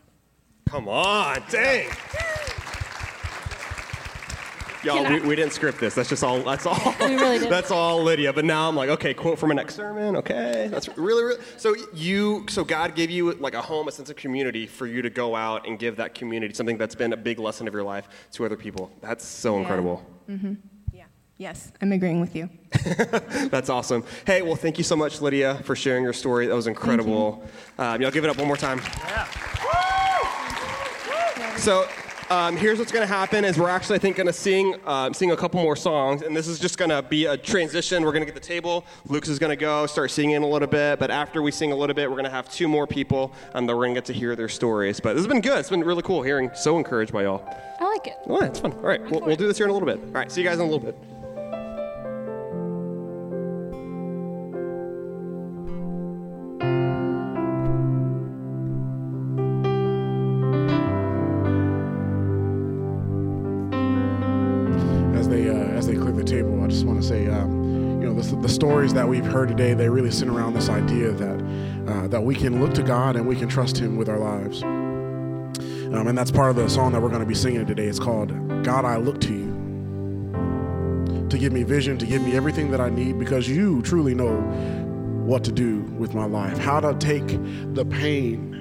[0.67, 1.89] Come on, dang.
[4.83, 5.93] Y'all, Can I- we, we didn't script this.
[5.93, 6.39] That's just all.
[6.41, 6.75] That's all.
[6.99, 7.49] We really didn't.
[7.51, 8.33] That's all, Lydia.
[8.33, 10.15] But now I'm like, okay, quote from a next sermon.
[10.17, 11.41] Okay, that's really, really.
[11.57, 15.01] So you, so God gave you like a home, a sense of community for you
[15.03, 17.83] to go out and give that community something that's been a big lesson of your
[17.83, 18.91] life to other people.
[19.01, 19.61] That's so Yeah.
[19.61, 20.03] incredible.
[20.27, 21.05] yeah.
[21.37, 22.49] Yes, I'm agreeing with you.
[23.49, 24.03] That's awesome.
[24.27, 26.45] Hey, well, thank you so much, Lydia, for sharing your story.
[26.45, 27.43] That was incredible.
[27.79, 28.79] Um, y'all give it up one more time.
[29.07, 29.25] Yeah.
[31.57, 31.87] So
[32.31, 35.11] um, here's what's going to happen is we're actually, I think, going to sing, uh,
[35.11, 38.03] sing a couple more songs, and this is just going to be a transition.
[38.03, 38.85] We're going to get the table.
[39.07, 41.75] Lucas is going to go start singing a little bit, but after we sing a
[41.75, 44.05] little bit, we're going to have two more people, and then we're going to get
[44.05, 45.01] to hear their stories.
[45.01, 45.59] But this has been good.
[45.59, 46.49] It's been really cool hearing.
[46.55, 47.43] So encouraged by y'all.
[47.81, 48.15] I like it.
[48.25, 48.71] Right, it's fun.
[48.71, 49.99] All right, we'll, we'll do this here in a little bit.
[49.99, 50.97] All right, see you guys in a little bit.
[68.61, 71.43] Stories that we've heard today, they really center around this idea that
[71.87, 74.61] uh, that we can look to God and we can trust Him with our lives.
[74.61, 77.87] Um, and that's part of the song that we're going to be singing today.
[77.87, 78.29] It's called
[78.63, 82.89] "God, I Look to You." To give me vision, to give me everything that I
[82.89, 84.35] need, because you truly know
[85.25, 87.29] what to do with my life, how to take
[87.73, 88.53] the pain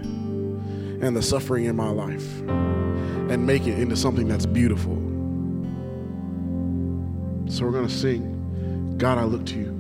[1.02, 4.94] and the suffering in my life and make it into something that's beautiful.
[7.52, 9.79] So we're going to sing, God, I look to you.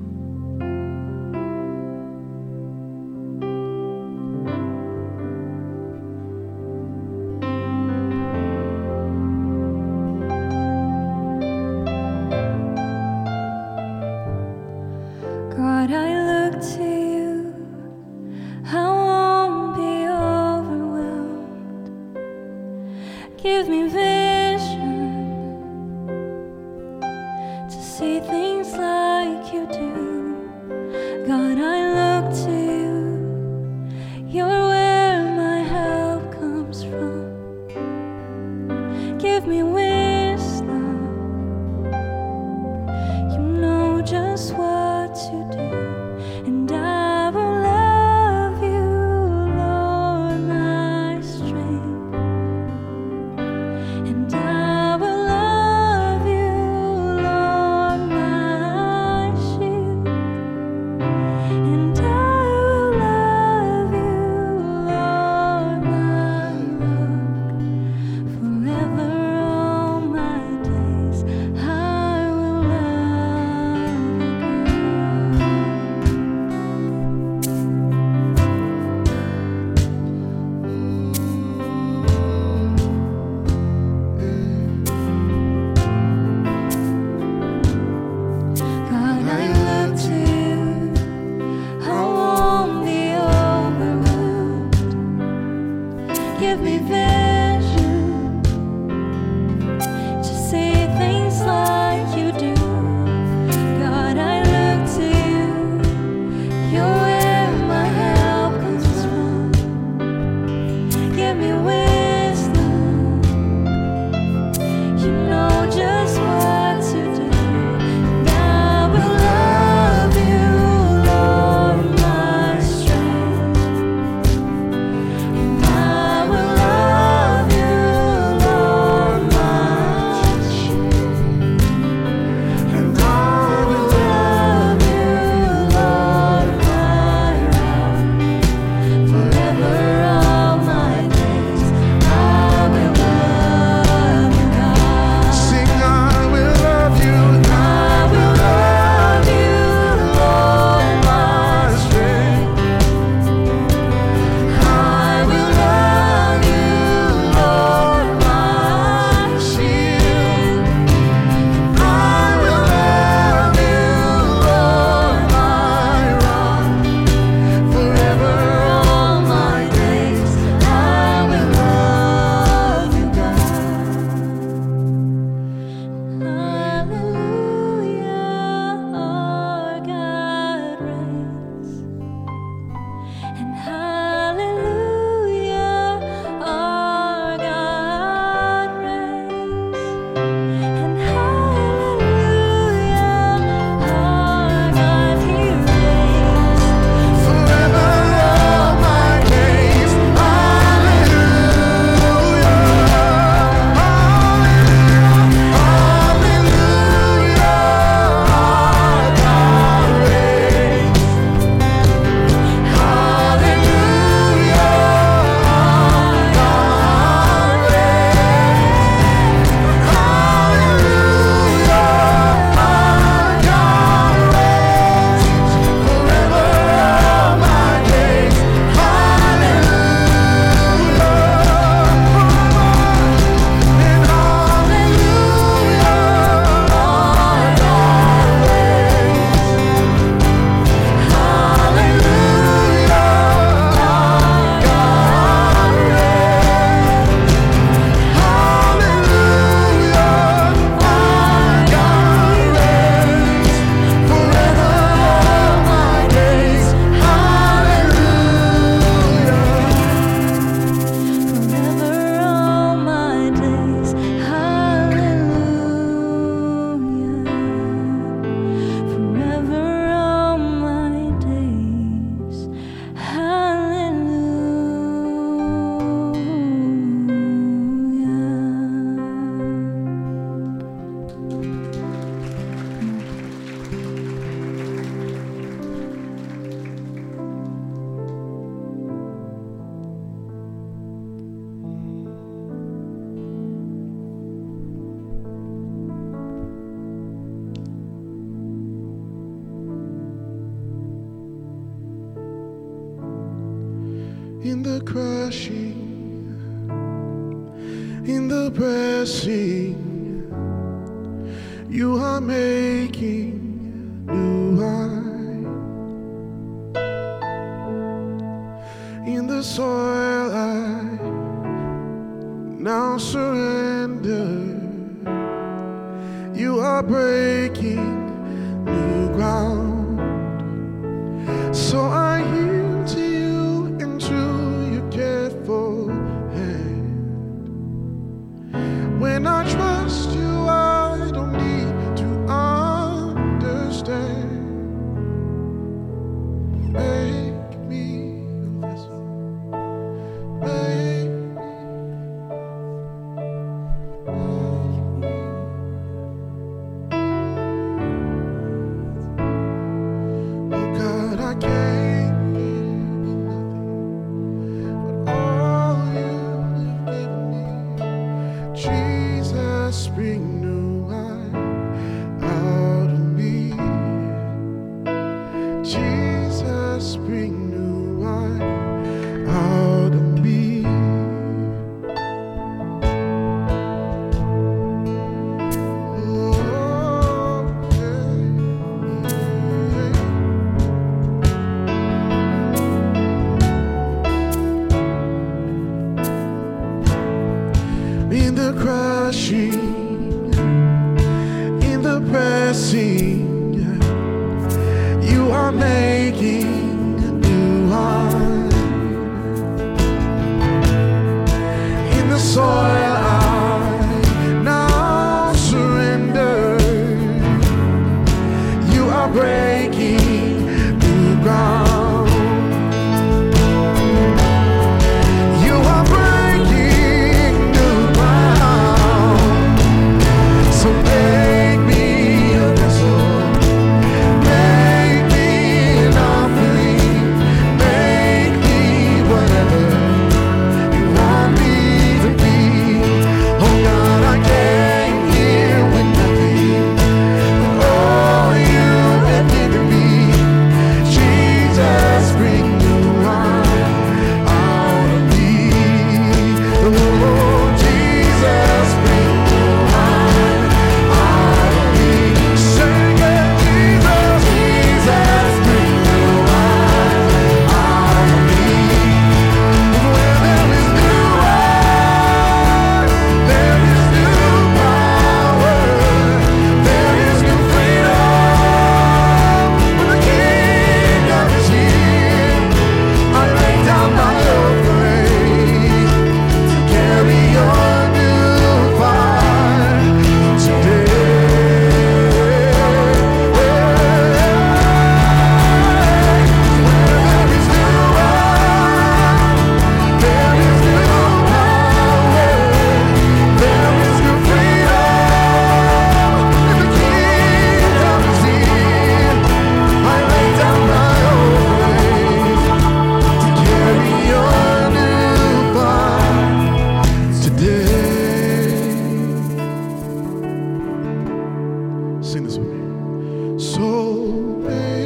[522.10, 523.38] Sing this with me.
[523.38, 524.79] So big.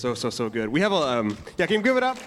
[0.00, 0.68] So so so good.
[0.68, 1.66] We have a um, yeah.
[1.66, 2.18] Can you give it up?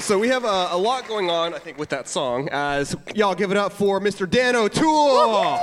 [0.00, 2.48] So we have a, a lot going on, I think, with that song.
[2.50, 4.28] As y'all give it up for Mr.
[4.28, 5.58] Dan O'Toole.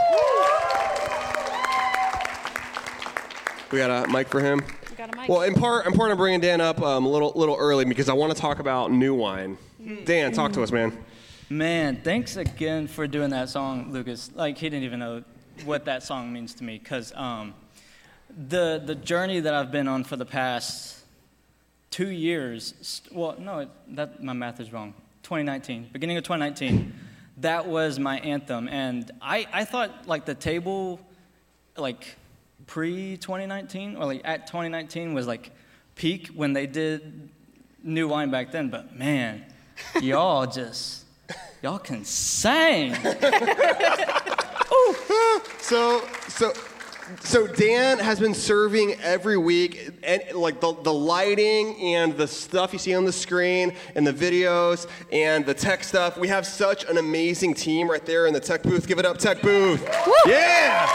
[3.71, 4.63] We got a mic for him.
[4.89, 5.29] We got a mic.
[5.29, 8.09] Well, in part, in part, I'm bringing Dan up um, a little little early because
[8.09, 9.57] I want to talk about new wine.
[10.05, 10.97] Dan, talk to us, man.
[11.49, 14.31] Man, thanks again for doing that song, Lucas.
[14.33, 15.23] Like he didn't even know
[15.65, 17.53] what that song means to me, because um,
[18.35, 21.03] the the journey that I've been on for the past
[21.91, 23.01] two years.
[23.11, 24.93] Well, no, it, that my math is wrong.
[25.23, 26.93] 2019, beginning of 2019,
[27.37, 30.99] that was my anthem, and I I thought like the table,
[31.77, 32.15] like
[32.67, 35.51] pre 2019 or like at 2019 was like
[35.95, 37.29] peak when they did
[37.83, 39.45] new wine back then, but man,
[40.01, 41.05] y'all just
[41.61, 42.95] y'all can sing.
[45.69, 46.51] So, so,
[47.21, 52.73] so Dan has been serving every week, and like the, the lighting and the stuff
[52.73, 56.17] you see on the screen, and the videos and the tech stuff.
[56.17, 58.87] We have such an amazing team right there in the tech booth.
[58.87, 59.83] Give it up, tech booth!
[60.25, 60.89] Yeah.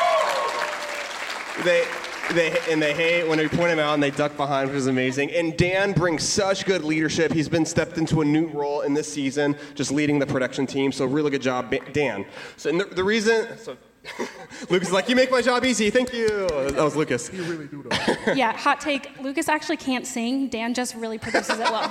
[1.65, 1.85] They.
[2.33, 4.87] They, and they hate when we point him out and they duck behind, which is
[4.87, 5.31] amazing.
[5.33, 7.31] And Dan brings such good leadership.
[7.35, 10.91] He's been stepped into a new role in this season, just leading the production team.
[10.91, 12.25] So really good job, Dan.
[12.57, 13.77] So and the, the reason, so
[14.71, 15.91] Lucas is like, you make my job easy.
[15.91, 16.29] Thank you.
[16.29, 17.33] That was Lucas.
[17.33, 18.33] You really do though.
[18.35, 19.11] yeah, hot take.
[19.21, 20.49] Lucas actually can't sing.
[20.49, 21.89] Dan just really produces it well.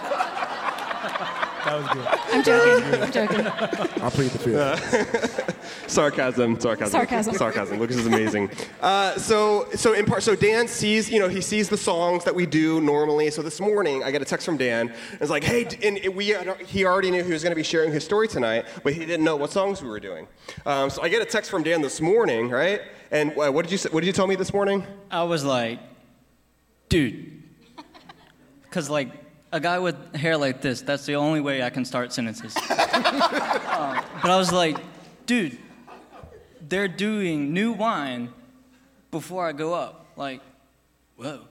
[1.66, 2.08] That was good.
[2.08, 3.02] I'm joking.
[3.02, 3.48] I'm joking.
[3.48, 5.50] I plead the fifth.
[5.88, 7.34] Sarcasm, sarcasm, Sarcasm.
[7.36, 7.80] sarcasm.
[7.80, 8.50] Lucas is amazing.
[8.82, 12.34] Uh, so, so in part, so Dan sees, you know, he sees the songs that
[12.34, 13.30] we do normally.
[13.30, 14.94] So this morning, I get a text from Dan.
[15.20, 18.04] It's like, hey, and we, he already knew he was going to be sharing his
[18.04, 20.28] story tonight, but he didn't know what songs we were doing.
[20.66, 22.82] Um, so I get a text from Dan this morning, right?
[23.12, 24.86] And uh, what did you, say- what did you tell me this morning?
[25.12, 25.80] I was like,
[26.90, 27.44] dude,
[28.64, 29.12] because like
[29.52, 32.56] a guy with hair like this, that's the only way I can start sentences.
[32.58, 32.64] Um,
[34.22, 34.78] but I was like,
[35.28, 35.58] dude,
[36.74, 38.30] they're doing new wine
[39.12, 40.08] before I go up.
[40.16, 40.42] Like,
[41.16, 41.42] whoa.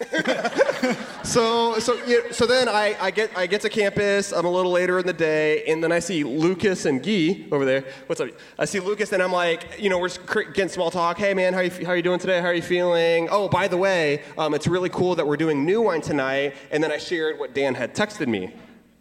[1.24, 4.32] So, so, yeah, so then I, I get I get to campus.
[4.32, 7.66] I'm a little later in the day, and then I see Lucas and Guy over
[7.66, 7.84] there.
[8.06, 8.30] What's up?
[8.58, 11.18] I see Lucas, and I'm like, you know, we're just getting small talk.
[11.18, 12.40] Hey, man, how you how you doing today?
[12.40, 13.28] How are you feeling?
[13.30, 16.54] Oh, by the way, um, it's really cool that we're doing new wine tonight.
[16.70, 18.54] And then I shared what Dan had texted me.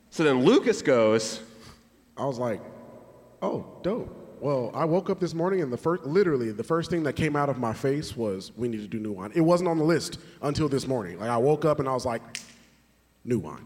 [0.09, 1.41] So then Lucas goes,
[2.17, 2.59] I was like,
[3.41, 4.16] oh, dope.
[4.39, 7.35] Well, I woke up this morning and the first, literally, the first thing that came
[7.35, 9.31] out of my face was, we need to do new wine.
[9.33, 11.19] It wasn't on the list until this morning.
[11.19, 12.21] Like, I woke up and I was like,
[13.25, 13.65] new wine.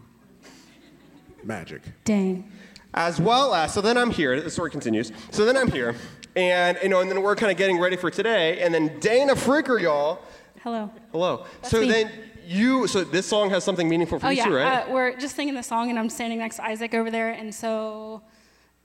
[1.44, 1.82] Magic.
[2.04, 2.50] Dang.
[2.94, 4.40] as well as so then I'm here.
[4.40, 5.10] The story continues.
[5.30, 5.96] So then I'm here,
[6.36, 9.34] and you know, and then we're kind of getting ready for today, and then Dana
[9.34, 10.20] Fricker, y'all.
[10.62, 10.88] Hello.
[11.10, 11.44] Hello.
[11.64, 11.88] so me.
[11.88, 12.12] then
[12.46, 14.88] you, so this song has something meaningful for Oh you yeah, too, right?
[14.88, 17.30] uh, we're just singing the song, and I'm standing next to Isaac over there.
[17.30, 18.22] And so,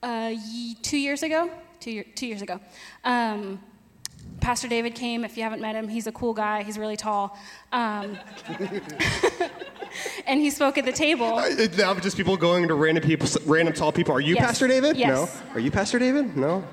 [0.02, 1.48] uh, ye- two years ago,
[1.80, 2.60] two, year, two years ago,
[3.04, 3.60] um,
[4.40, 5.24] Pastor David came.
[5.24, 6.62] If you haven't met him, he's a cool guy.
[6.62, 7.36] He's really tall,
[7.72, 8.18] um,
[10.26, 11.38] and he spoke at the table.
[11.38, 14.14] Uh, now just people going to random people, random tall people.
[14.14, 14.46] Are you Yes.
[14.46, 14.96] Pastor David?
[14.96, 15.08] Yes.
[15.08, 15.54] No.
[15.54, 16.36] Are you Pastor David?
[16.36, 16.64] No.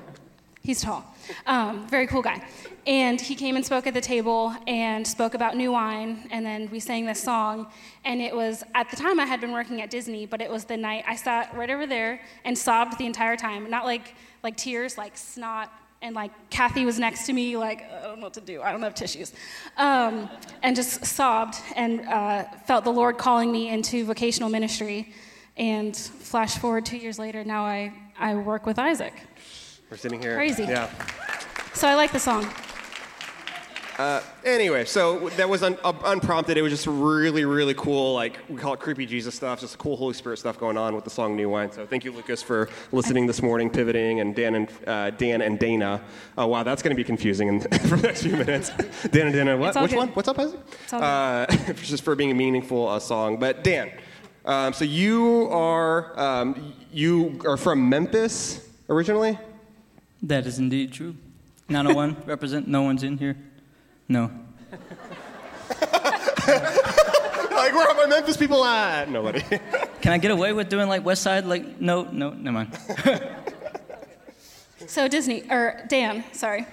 [0.62, 1.06] He's tall.
[1.45, 2.43] Um, very cool guy.
[2.88, 6.28] And he came and spoke at the table and spoke about new wine.
[6.32, 7.68] And then we sang this song.
[8.03, 10.66] And it was, at the time, I had been working at Disney, but it was
[10.66, 13.70] the night I sat right over there and sobbed the entire time.
[13.70, 14.14] Not like,
[14.46, 15.70] like tears, like snot.
[16.02, 18.62] And like Kathy was next to me, like, I don't know what to do.
[18.62, 19.34] I don't have tissues.
[19.76, 20.30] Um,
[20.62, 25.14] and just sobbed and uh, felt the Lord calling me into vocational ministry.
[25.58, 29.14] And flash forward two years later, now I, I work with Isaac.
[29.89, 30.36] We're sitting here.
[30.36, 30.64] Crazy.
[30.64, 30.89] Yeah.
[31.74, 32.46] So I like the song.
[34.00, 36.58] Anyway, so that was un- uh, unprompted.
[36.58, 38.14] It was just really, really cool.
[38.14, 39.62] Like we call it creepy Jesus stuff.
[39.62, 42.12] Just cool Holy Spirit stuff going on with the song "New Wine." So thank you,
[42.12, 46.02] Lucas, for listening this morning, pivoting, and Dan and uh, Dan and Dana.
[46.38, 48.70] Oh wow, that's going to be confusing in, for the next few minutes.
[49.12, 49.76] Dan and Dana, what?
[49.76, 49.98] Which good.
[49.98, 50.10] one?
[50.10, 50.60] What's up, Isaac?
[50.84, 51.06] It's all good.
[51.06, 53.38] Uh, just for being a meaningful uh, song.
[53.38, 53.91] But Dan,
[54.46, 59.39] um, so you are um, you are from Memphis originally.
[60.22, 61.16] That is indeed true.
[61.70, 62.68] 901 represent.
[62.68, 63.38] No one's in here.
[64.08, 64.32] No.
[67.56, 69.10] Like, where are my Memphis people at?
[69.10, 69.41] Nobody.
[70.01, 71.45] Can I get away with doing like West Side?
[71.45, 72.78] Like, no, no, never mind.
[74.88, 76.68] So Disney or Dan, sorry.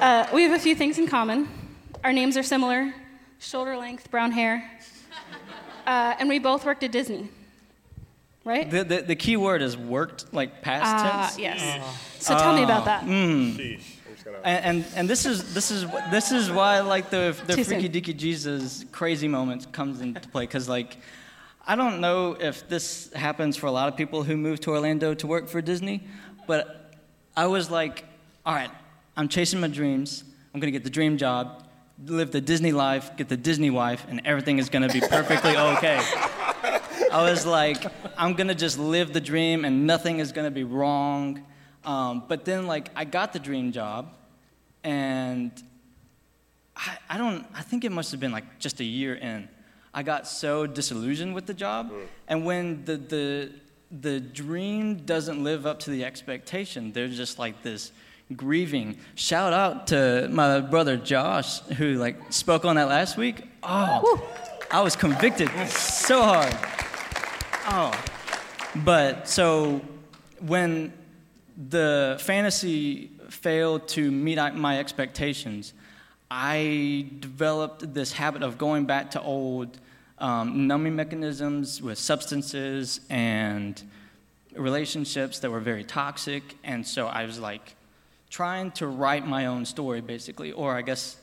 [0.00, 1.46] Uh, we have a few things in common.
[2.02, 2.94] Our names are similar,
[3.40, 4.70] shoulder length, brown hair,
[5.86, 7.28] uh, and we both worked at Disney,
[8.46, 8.70] right?
[8.70, 11.38] The, the, the key word is worked, like past Ah, tense.
[11.38, 11.60] yes.
[12.20, 13.02] So tell me about that.
[13.02, 17.80] And, and and this is this is this is why like the the Too soon.
[17.80, 20.96] freaky deaky Jesus crazy moment comes into play because like
[21.66, 25.14] I don't know if this happens for a lot of people who move to Orlando
[25.14, 26.06] to work for Disney,
[26.46, 26.92] but
[27.36, 28.04] I was like,
[28.44, 28.70] all right,
[29.16, 30.24] I'm chasing my dreams.
[30.52, 31.64] I'm gonna get the dream job,
[32.04, 36.00] live the Disney life, get the Disney wife, and everything is gonna be perfectly okay.
[37.16, 37.82] I was like,
[38.18, 41.42] I'm gonna just live the dream and nothing is gonna be wrong.
[41.82, 44.12] Um, but then, like, I got the dream job,
[44.84, 45.50] and
[46.76, 49.48] I, I don't, I think it must have been like just a year in.
[49.94, 51.90] I got so disillusioned with the job,
[52.28, 53.52] and when the, the,
[53.90, 57.92] the dream doesn't live up to the expectation, there's just like this
[58.36, 58.98] grieving.
[59.14, 63.42] Shout out to my brother Josh, who like spoke on that last week.
[63.62, 64.22] Oh,
[64.70, 66.54] I was convicted so hard.
[67.68, 67.92] Oh.
[68.76, 69.80] But so
[70.38, 70.92] when
[71.68, 75.74] the fantasy failed to meet my expectations,
[76.30, 79.80] I developed this habit of going back to old
[80.18, 83.82] um, numbing mechanisms with substances and
[84.54, 86.44] relationships that were very toxic.
[86.62, 87.74] And so I was like
[88.30, 90.52] trying to write my own story, basically.
[90.52, 91.16] Or I guess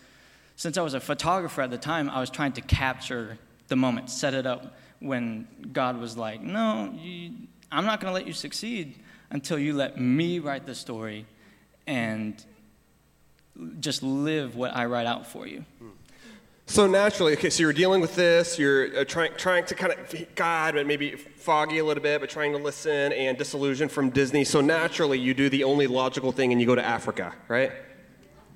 [0.58, 3.38] since I was a photographer at the time, I was trying to capture
[3.70, 7.34] the moment, set it up when God was like, No, you,
[7.72, 8.95] I'm not going to let you succeed
[9.30, 11.26] until you let me write the story
[11.86, 12.43] and
[13.80, 15.66] just live what I write out for you.
[16.66, 20.36] So naturally, okay, so you're dealing with this, you're uh, trying, trying to kind of,
[20.36, 24.45] God, but maybe foggy a little bit, but trying to listen and disillusion from Disney.
[24.45, 27.74] So naturally, you do the only logical thing and you go to Africa, right?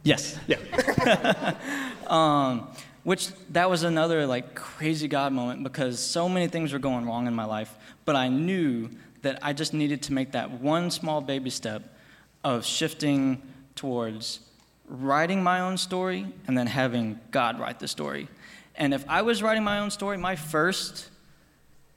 [0.04, 0.40] Yes.
[0.48, 1.54] Yeah.
[2.08, 2.70] Um,
[3.04, 7.28] which that was another like crazy God moment because so many things were going wrong
[7.28, 7.74] in my life,
[8.06, 8.90] but I knew
[9.22, 11.84] that I just needed to make that one small baby step
[12.44, 13.42] of shifting
[13.76, 14.40] towards
[14.88, 18.28] writing my own story and then having God write the story.
[18.76, 21.10] And if I was writing my own story, my first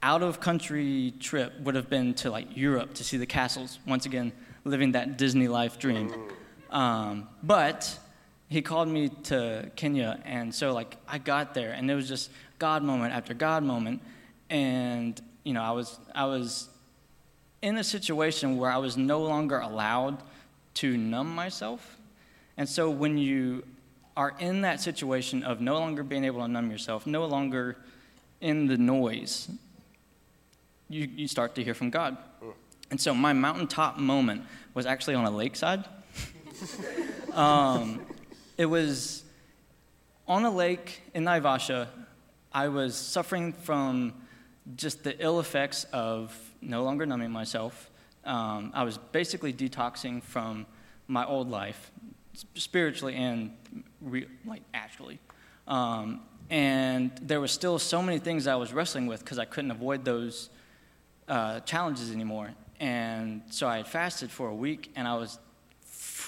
[0.03, 4.07] out of country trip would have been to like Europe to see the castles, once
[4.07, 4.32] again,
[4.64, 6.12] living that Disney life dream.
[6.70, 7.98] Um, but
[8.51, 12.30] he called me to Kenya, and so like I got there, and it was just
[12.59, 14.03] God moment after God moment,
[14.51, 16.68] and you know I was I was
[17.62, 20.20] in a situation where I was no longer allowed
[20.74, 21.96] to numb myself,
[22.57, 23.62] and so when you
[24.16, 27.76] are in that situation of no longer being able to numb yourself, no longer
[28.40, 29.48] in the noise,
[30.88, 32.16] you, you start to hear from God.
[32.90, 34.42] And so my mountaintop moment
[34.74, 35.84] was actually on a lakeside.
[37.32, 38.05] um,
[38.61, 39.24] it was
[40.28, 41.88] on a lake in Naivasha.
[42.52, 44.12] I was suffering from
[44.76, 47.90] just the ill effects of no longer numbing myself.
[48.26, 50.66] Um, I was basically detoxing from
[51.08, 51.90] my old life,
[52.54, 53.56] spiritually and
[54.02, 55.20] re- like actually.
[55.66, 59.70] Um, and there were still so many things I was wrestling with because I couldn't
[59.70, 60.50] avoid those
[61.28, 62.50] uh, challenges anymore.
[62.78, 65.38] And so I had fasted for a week and I was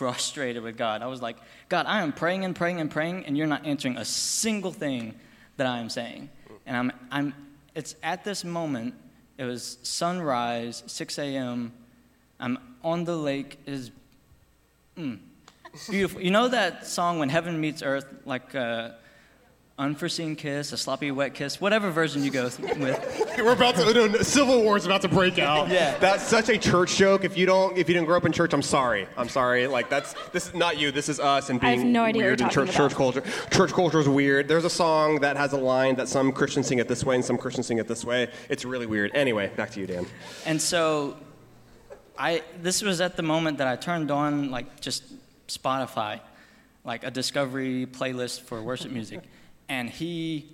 [0.03, 1.01] frustrated with God.
[1.01, 1.37] I was like,
[1.69, 5.15] God, I am praying and praying and praying, and you're not answering a single thing
[5.59, 6.29] that I am saying.
[6.67, 7.35] And I'm, I'm,
[7.77, 8.95] it's at this moment,
[9.39, 11.73] it was sunrise, 6 a.m.
[12.41, 13.93] I'm on the lake, is
[14.99, 15.21] mm,
[15.89, 16.21] beautiful.
[16.21, 18.89] You know that song, When Heaven Meets Earth, like uh,
[19.79, 23.35] unforeseen kiss, a sloppy wet kiss, whatever version you go th- with.
[23.39, 25.69] We're about to, no, no, Civil War's about to break out.
[25.69, 25.97] Yeah.
[25.99, 27.25] That's such a church joke.
[27.25, 29.07] If you don't, if you didn't grow up in church, I'm sorry.
[29.17, 29.67] I'm sorry.
[29.67, 30.93] Like that's this is not you.
[30.93, 32.97] This is us and I being have no idea weird you're in church, talking church
[32.97, 33.23] culture.
[33.51, 34.47] Church culture is weird.
[34.49, 37.25] There's a song that has a line that some Christians sing it this way and
[37.25, 38.31] some Christians sing it this way.
[38.49, 39.11] It's really weird.
[39.15, 40.07] Anyway, back to you, Dan.
[40.47, 41.17] And so,
[42.19, 45.03] I this was at the moment that I turned on like just
[45.49, 46.21] Spotify,
[46.85, 49.23] like a discovery playlist for worship music,
[49.73, 50.45] and he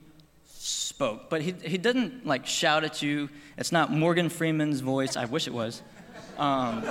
[0.47, 3.29] spoke, but he he didn't like shout at you.
[3.57, 5.16] It's not Morgan Freeman's voice.
[5.16, 5.83] I wish it was,
[6.39, 6.85] um,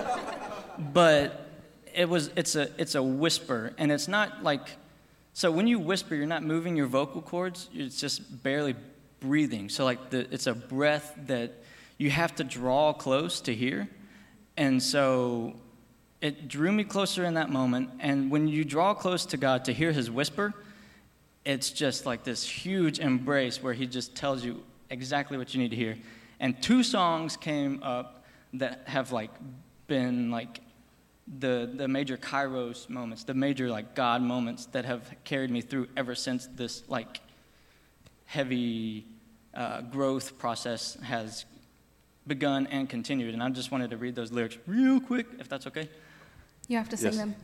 [0.94, 1.50] but
[1.96, 2.30] it was.
[2.36, 4.68] It's a it's a whisper, and it's not like.
[5.34, 7.70] So when you whisper, you're not moving your vocal cords.
[7.74, 8.76] It's just barely
[9.20, 9.70] breathing.
[9.70, 11.52] So like the, it's a breath that
[11.98, 13.88] you have to draw close to hear.
[14.58, 15.54] And so
[16.22, 17.92] it drew me closer in that moment.
[18.00, 20.56] And when you draw close to God to hear his whisper,
[21.48, 25.70] it's just like this huge embrace where he just tells you exactly what you need
[25.72, 25.98] to hear.
[26.40, 28.24] And two songs came up
[28.54, 29.32] that have like
[29.88, 30.60] been like
[31.40, 35.88] the the major kairos moments, the major like God moments that have carried me through
[35.96, 37.22] ever since this like
[38.26, 39.06] heavy
[39.54, 41.46] uh, growth process has
[42.28, 43.34] begun and continued.
[43.34, 45.88] And I just wanted to read those lyrics real quick, if that's okay.
[46.68, 47.18] You have to sing Yes.
[47.18, 47.36] them.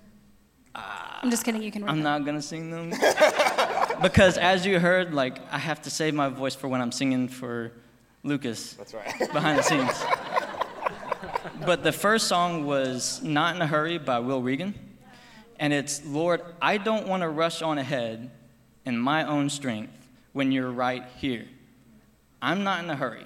[0.76, 1.62] I'm just kidding.
[1.62, 2.04] You can read I'm them.
[2.04, 2.90] not gonna sing them
[4.04, 7.30] because, as you heard, like I have to save my voice for when I'm singing
[7.30, 7.72] for
[8.22, 9.18] Lucas That's right.
[9.32, 10.04] behind the scenes.
[11.66, 14.76] but the first song was "Not in a Hurry" by Will Reagan,
[15.58, 18.30] and it's Lord, I don't want to rush on ahead
[18.86, 19.94] in my own strength
[20.34, 21.46] when you're right here.
[22.42, 23.26] I'm not in a hurry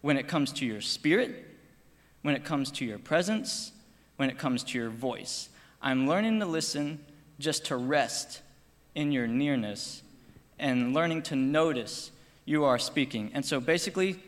[0.00, 1.44] when it comes to your spirit,
[2.22, 3.72] when it comes to your presence,
[4.16, 5.50] when it comes to your voice.
[5.82, 7.04] I'm learning to listen
[7.38, 8.40] just to rest
[8.98, 10.02] in your nearness
[10.58, 12.10] and learning to notice
[12.44, 13.30] you are speaking.
[13.32, 14.18] And so basically,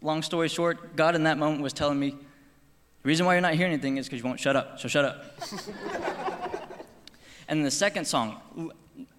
[0.00, 3.54] long story short, God in that moment was telling me, the reason why you're not
[3.54, 4.78] hearing anything is because you won't shut up.
[4.78, 5.24] So shut up.
[7.48, 8.70] and the second song,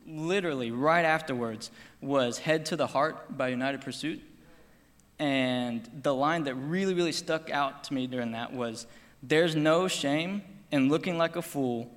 [0.07, 4.21] literally right afterwards, was Head to the Heart by United Pursuit.
[5.19, 8.88] And the line that really, really stuck out to me during that was
[9.21, 11.91] There's no shame in looking like a fool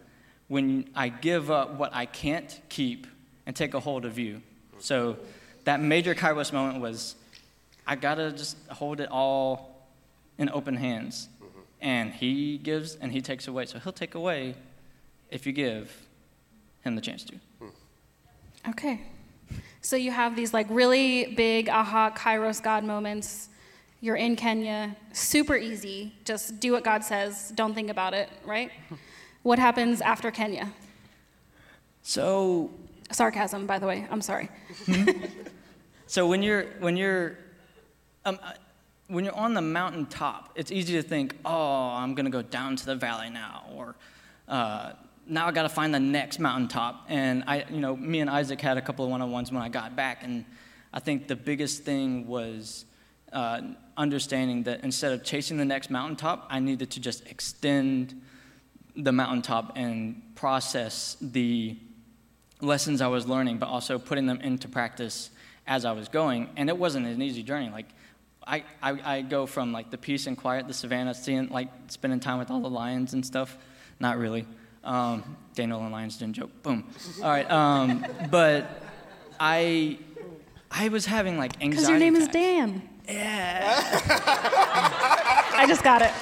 [0.52, 3.06] when I give up what I can't keep
[3.46, 4.42] and take a hold of you.
[4.80, 5.16] So
[5.64, 7.14] that major Kairos moment was
[7.86, 9.88] I gotta just hold it all
[10.36, 11.30] in open hands.
[11.42, 11.60] Mm-hmm.
[11.80, 13.64] And he gives and he takes away.
[13.64, 14.54] So he'll take away
[15.30, 15.90] if you give
[16.82, 17.34] him the chance to.
[17.58, 18.70] Hmm.
[18.72, 19.00] Okay.
[19.80, 23.48] So you have these like really big aha kairos God moments.
[24.02, 26.12] You're in Kenya, super easy.
[26.26, 28.70] Just do what God says, don't think about it, right?
[29.42, 30.72] What happens after Kenya?
[32.02, 32.70] So
[33.10, 34.06] Sarcasm, by the way.
[34.10, 34.48] I'm sorry.
[36.12, 37.38] So when you're when you're
[38.26, 38.52] um, uh,
[39.06, 42.84] when you're on the mountaintop, it's easy to think, "Oh, I'm gonna go down to
[42.84, 43.94] the valley now," or
[44.46, 44.92] uh,
[45.26, 48.60] "Now I got to find the next mountaintop." And I, you know, me and Isaac
[48.60, 50.44] had a couple of one-on-ones when I got back, and
[50.92, 52.84] I think the biggest thing was
[53.32, 53.62] uh,
[53.96, 58.20] understanding that instead of chasing the next mountaintop, I needed to just extend
[58.96, 61.76] the mountaintop and process the
[62.60, 65.30] lessons I was learning, but also putting them into practice
[65.66, 66.48] as I was going.
[66.56, 67.70] And it wasn't an easy journey.
[67.70, 67.86] Like,
[68.46, 72.20] I, I, I go from like the peace and quiet, the savannah, seeing like spending
[72.20, 73.56] time with all the lions and stuff.
[74.00, 74.46] Not really.
[74.84, 76.50] Um, Daniel and lions didn't joke.
[76.62, 76.88] Boom.
[77.22, 77.48] All right.
[77.50, 78.82] Um, but
[79.38, 79.98] I,
[80.70, 81.70] I was having like anxiety.
[81.70, 82.28] Because your name is.
[82.28, 82.88] Dan.
[83.08, 84.00] Yeah.
[85.54, 86.12] I just got it.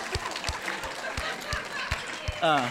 [2.42, 2.70] Uh,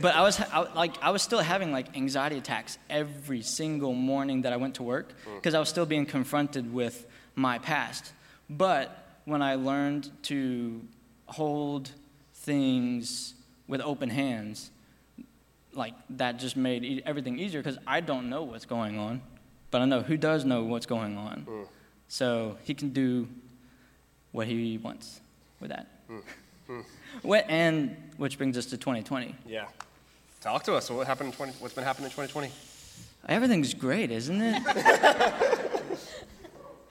[0.00, 4.42] but I was I, like I was still having like anxiety attacks every single morning
[4.42, 5.36] that I went to work mm.
[5.36, 8.12] because I was still being confronted with my past.
[8.48, 10.82] But when I learned to
[11.26, 11.90] hold
[12.34, 13.34] things
[13.68, 14.70] with open hands,
[15.72, 19.22] like that just made e- everything easier because I don't know what's going on,
[19.70, 21.46] but I know who does know what's going on.
[21.48, 21.66] Mm.
[22.08, 23.28] So he can do
[24.32, 25.20] what he wants
[25.60, 25.86] with that.
[26.10, 26.22] Mm.
[27.22, 29.34] What, and which brings us to 2020.
[29.46, 29.66] Yeah.
[30.40, 30.90] Talk to us.
[30.90, 32.50] What happened in 20, what's been happening in 2020?
[33.28, 34.62] Everything's great, isn't it?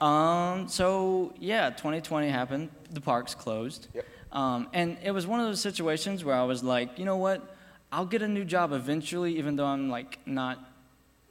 [0.00, 2.70] um, so yeah, 2020 happened.
[2.90, 3.88] The parks closed.
[3.92, 4.06] Yep.
[4.32, 7.56] Um, and it was one of those situations where I was like, you know what?
[7.90, 10.58] I'll get a new job eventually, even though I'm like not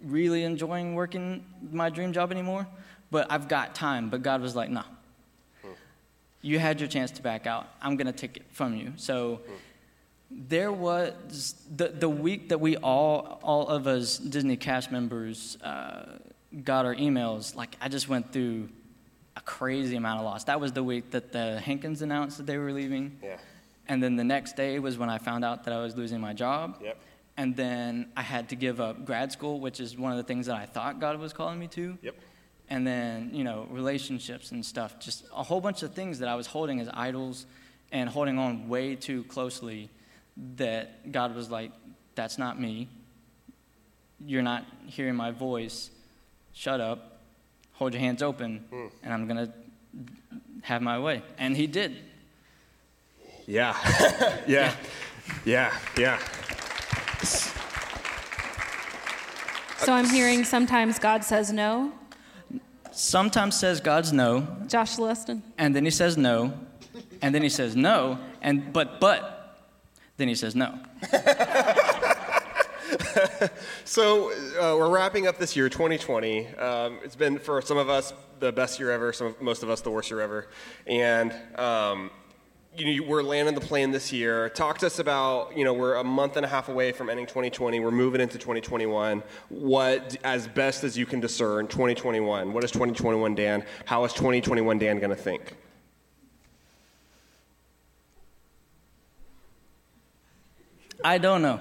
[0.03, 2.67] really enjoying working my dream job anymore.
[3.09, 4.09] But I've got time.
[4.09, 4.83] But God was like, no.
[6.41, 7.67] You had your chance to back out.
[7.81, 8.93] I'm gonna take it from you.
[8.97, 9.41] So
[10.29, 16.17] there was the, the week that we all all of us disney cast members uh,
[16.63, 18.69] got our emails like i just went through
[19.35, 22.57] a crazy amount of loss that was the week that the hankins announced that they
[22.57, 23.35] were leaving Yeah.
[23.89, 26.31] and then the next day was when i found out that i was losing my
[26.31, 26.97] job Yep.
[27.35, 30.45] and then i had to give up grad school which is one of the things
[30.45, 32.15] that i thought god was calling me to Yep.
[32.72, 36.36] And then you know relationships and stuff just a whole bunch of things that i
[36.36, 37.45] was holding as idols
[37.91, 39.89] and holding on way too closely
[40.55, 41.72] that god was like
[42.15, 42.88] that's not me
[44.26, 45.91] you're not hearing my voice
[46.53, 47.19] shut up
[47.74, 48.88] hold your hands open hmm.
[49.03, 49.51] and i'm going to
[50.61, 51.95] have my way and he did
[53.47, 53.76] Yeah.
[54.47, 54.74] yeah.
[55.43, 55.74] Yeah.
[55.97, 56.19] Yeah.
[59.78, 61.91] So I'm hearing sometimes God says no.
[63.01, 65.41] Sometimes says god's no Josh Leston.
[65.57, 66.53] and then he says no
[67.21, 69.57] and then he says no and but but
[70.17, 70.77] then he says no
[73.85, 76.47] So uh, we're wrapping up this year, 2020.
[76.55, 79.11] Um, it's been for some of us the best year ever.
[79.11, 80.47] Some of, most of us the worst year ever.
[80.87, 82.09] And um,
[82.78, 84.49] you know, we're landing the plane this year.
[84.49, 87.26] Talk to us about you know we're a month and a half away from ending
[87.26, 87.80] 2020.
[87.80, 89.24] We're moving into 2021.
[89.49, 92.53] What, as best as you can discern, 2021.
[92.53, 93.65] What is 2021 Dan?
[93.86, 95.55] How is 2021 Dan going to think?
[101.03, 101.59] I don't know.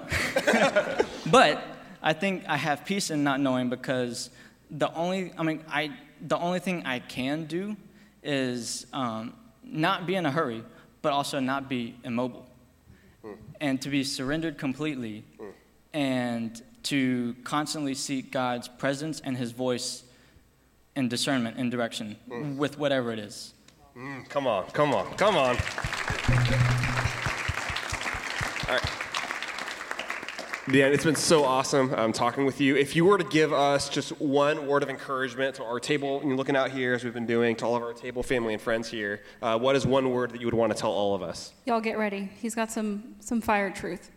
[1.31, 1.63] but
[2.01, 4.29] I think I have peace in not knowing because
[4.69, 5.91] the only, I mean, I,
[6.21, 7.75] the only thing I can do
[8.23, 9.33] is um,
[9.63, 10.63] not be in a hurry,
[11.01, 12.47] but also not be immobile.
[13.21, 13.33] Hmm.
[13.59, 15.49] And to be surrendered completely hmm.
[15.93, 20.03] and to constantly seek God's presence and His voice
[20.95, 22.57] and discernment and direction hmm.
[22.57, 23.53] with whatever it is.
[23.95, 25.57] Mm, come on, come on, come on.
[28.67, 29.00] All right.
[30.71, 32.77] Dan, it's been so awesome um, talking with you.
[32.77, 36.37] If you were to give us just one word of encouragement to our table, you're
[36.37, 38.87] looking out here as we've been doing, to all of our table family and friends
[38.87, 41.51] here, uh, what is one word that you would want to tell all of us?
[41.65, 42.29] Y'all get ready.
[42.39, 44.11] He's got some some fire truth.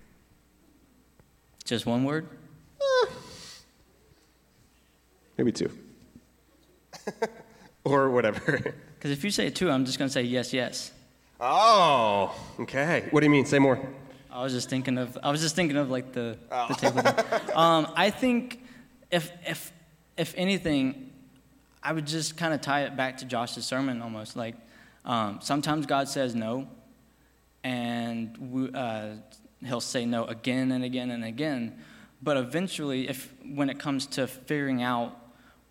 [1.64, 2.28] Just one word?
[5.36, 5.70] Maybe two.
[7.84, 8.74] or whatever.
[9.04, 10.90] Because if you say two, I'm just going to say yes, yes.
[11.38, 13.06] Oh, okay.
[13.10, 13.44] What do you mean?
[13.44, 13.78] Say more.
[14.34, 17.02] I was just thinking of I was just thinking of like the, the table.
[17.56, 18.60] Um, I think
[19.12, 19.72] if if
[20.16, 21.12] if anything,
[21.80, 24.34] I would just kind of tie it back to Josh's sermon almost.
[24.34, 24.56] Like
[25.04, 26.66] um, sometimes God says no,
[27.62, 29.10] and we, uh,
[29.64, 31.78] He'll say no again and again and again.
[32.20, 35.16] But eventually, if when it comes to figuring out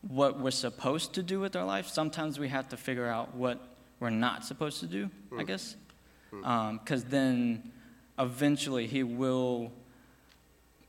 [0.07, 3.59] what we're supposed to do with our life, sometimes we have to figure out what
[3.99, 5.09] we're not supposed to do.
[5.37, 5.75] I guess
[6.31, 7.72] because then
[8.17, 9.71] eventually he will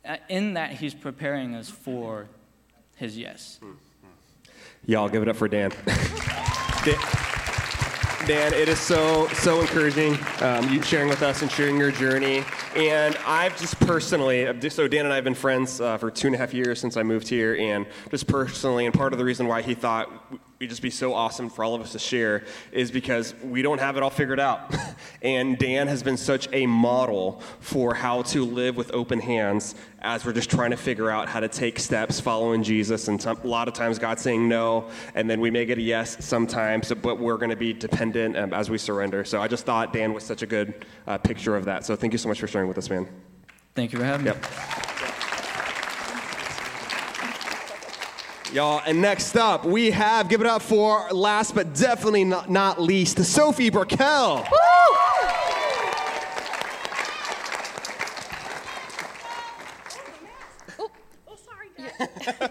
[0.04, 2.28] uh, in that he's preparing us for
[2.96, 3.58] his yes
[4.86, 5.70] Y'all give it up for Dan.
[6.84, 6.98] Dan,
[8.26, 12.44] Dan, it is so so encouraging um, you sharing with us and sharing your journey.
[12.76, 16.34] And I've just personally, so Dan and I have been friends uh, for two and
[16.34, 19.46] a half years since I moved here, and just personally, and part of the reason
[19.46, 20.10] why he thought
[20.64, 23.78] it'd just be so awesome for all of us to share is because we don't
[23.78, 24.74] have it all figured out.
[25.22, 30.24] and Dan has been such a model for how to live with open hands as
[30.24, 33.08] we're just trying to figure out how to take steps following Jesus.
[33.08, 35.82] And some, a lot of times God's saying no, and then we may get a
[35.82, 39.24] yes sometimes, but we're going to be dependent um, as we surrender.
[39.24, 41.84] So I just thought Dan was such a good uh, picture of that.
[41.84, 43.06] So thank you so much for sharing with us, man.
[43.74, 44.42] thank you for having Yep.
[44.42, 44.93] me
[48.54, 52.80] Y'all, and next up, we have, give it up for last but definitely not, not
[52.80, 54.46] least, Sophie Burkell.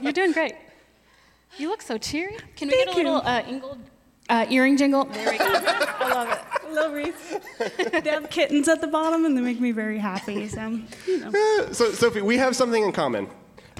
[0.01, 0.56] You're doing great.
[1.58, 2.36] You look so cheery.
[2.58, 3.80] Can we get a little uh, Ingold
[4.28, 5.06] uh, earring jingle?
[5.06, 5.45] There we go.
[5.47, 6.70] I love it.
[6.74, 8.04] Little wreath.
[8.04, 10.49] they have kittens at the bottom, and they make me very happy.
[10.49, 11.32] So, you know.
[11.72, 13.30] So, Sophie, we have something in common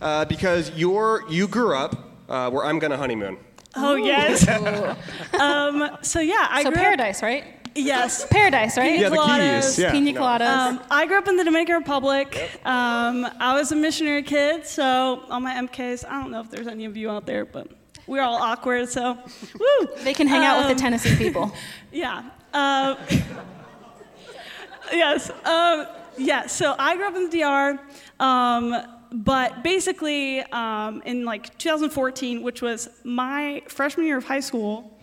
[0.02, 3.38] uh, because you're, you grew up uh, where I'm going to honeymoon.
[3.76, 4.48] Oh yes.
[5.40, 7.44] um, so yeah, I So grew paradise, right?
[7.76, 8.26] Yes.
[8.30, 9.00] Paradise, right?
[9.00, 9.80] Yeah, the coladas, keys.
[9.80, 9.92] Yeah.
[9.92, 10.22] Pina no.
[10.22, 10.48] coladas.
[10.48, 12.52] Um, I grew up in the Dominican Republic.
[12.66, 16.68] Um, I was a missionary kid, so on my MKs, I don't know if there's
[16.68, 17.68] any of you out there, but
[18.06, 19.18] we're all awkward, so
[19.60, 19.88] woo.
[20.04, 21.52] they can hang out with Um, the Tennessee people.
[21.92, 22.24] Yeah.
[22.54, 22.96] Uh,
[24.92, 25.32] yes.
[25.46, 26.48] Um, yeah.
[26.48, 27.80] So I grew up in the DR,
[28.20, 28.76] um,
[29.14, 35.00] but basically um, in like 2014, which was my freshman year of high school,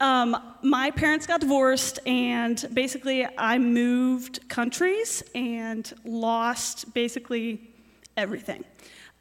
[0.00, 7.70] um, my parents got divorced, and basically I moved countries and lost basically
[8.16, 8.64] everything.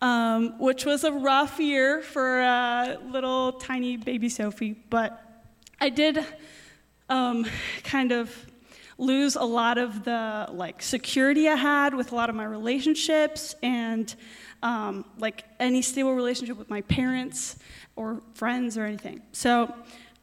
[0.02, 5.22] Um, which was a rough year for uh, little tiny baby Sophie, but
[5.80, 6.26] I did
[7.08, 7.46] um,
[7.84, 8.51] kind of
[9.02, 13.56] lose a lot of the like security I had with a lot of my relationships
[13.64, 14.14] and
[14.62, 17.58] um, like any stable relationship with my parents
[17.96, 19.24] or friends or anything.
[19.32, 19.74] So,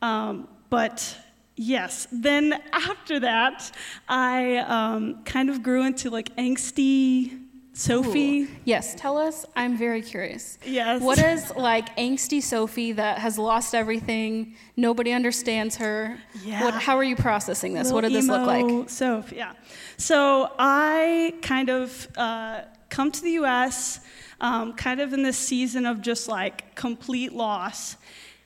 [0.01, 1.17] um, but
[1.57, 3.71] yes, then after that,
[4.09, 7.48] I um, kind of grew into like angsty
[7.79, 8.41] Sophie.
[8.41, 8.49] Ooh.
[8.65, 9.47] Yes, tell us.
[9.55, 10.59] I'm very curious.
[10.67, 11.01] Yes.
[11.01, 14.57] What is like angsty Sophie that has lost everything?
[14.77, 16.19] Nobody understands her.
[16.45, 16.65] Yeah.
[16.65, 17.93] What, how are you processing this?
[17.93, 18.65] What did this look like?
[18.65, 19.53] emo Soph, yeah.
[19.97, 24.01] So I kind of uh, come to the U.S.
[24.41, 27.95] Um, kind of in this season of just like complete loss.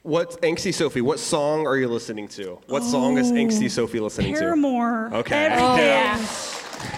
[0.02, 1.00] What Angsty Sophie?
[1.00, 2.58] What song are you listening to?
[2.66, 4.40] What song is Angsty Sophie listening to?
[4.40, 5.08] Paramore.
[5.14, 5.46] Okay.
[5.58, 6.26] Oh, yeah.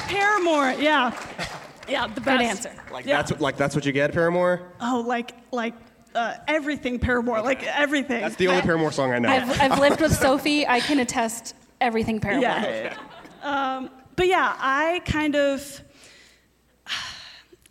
[0.08, 1.16] Paramore, yeah.
[1.88, 2.38] Yeah, the best.
[2.38, 2.72] Good answer.
[2.92, 3.22] Like Yeah.
[3.22, 4.72] that's like that's what you get, Paramore.
[4.80, 5.74] Oh, like like
[6.14, 8.20] uh, everything Paramore, like everything.
[8.20, 9.28] That's the only Paramore song I know.
[9.28, 10.66] I've, I've lived with Sophie.
[10.66, 12.42] I can attest everything Paramore.
[12.42, 12.62] yeah.
[12.64, 12.96] yeah,
[13.42, 13.76] yeah.
[13.76, 15.80] Um, but yeah, I kind of.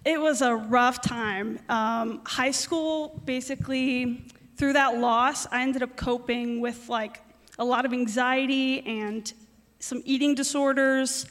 [0.06, 1.60] It was a rough time.
[1.70, 4.26] Um, high school, basically,
[4.58, 7.22] through that loss, I ended up coping with like
[7.58, 9.32] a lot of anxiety and
[9.80, 11.26] some eating disorders,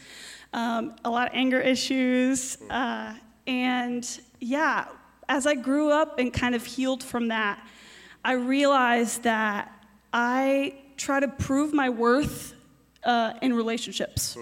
[0.53, 3.14] um, a lot of anger issues, uh,
[3.46, 4.86] and yeah,
[5.28, 7.64] as I grew up and kind of healed from that,
[8.24, 9.72] I realized that
[10.12, 12.55] I try to prove my worth
[13.05, 14.36] uh, in relationships.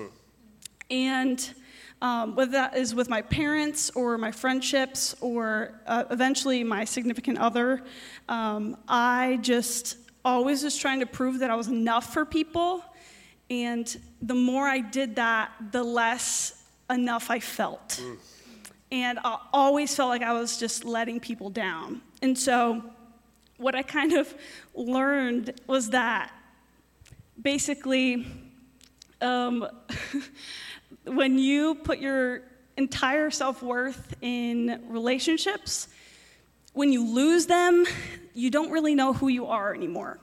[0.91, 1.55] And
[2.03, 7.39] um, whether that is with my parents or my friendships or uh, eventually my significant
[7.39, 7.85] other,
[8.29, 12.85] um, I just always was trying to prove that I was enough for people.
[13.51, 18.01] And the more I did that, the less enough I felt.
[18.93, 22.01] And I always felt like I was just letting people down.
[22.23, 22.83] And so,
[23.57, 24.33] what I kind of
[24.75, 26.33] learned was that
[27.41, 28.27] basically,
[29.21, 29.67] um,
[31.05, 32.43] when you put your
[32.77, 35.89] entire self worth in relationships,
[36.73, 37.85] when you lose them,
[38.35, 40.19] you don't really know who you are anymore.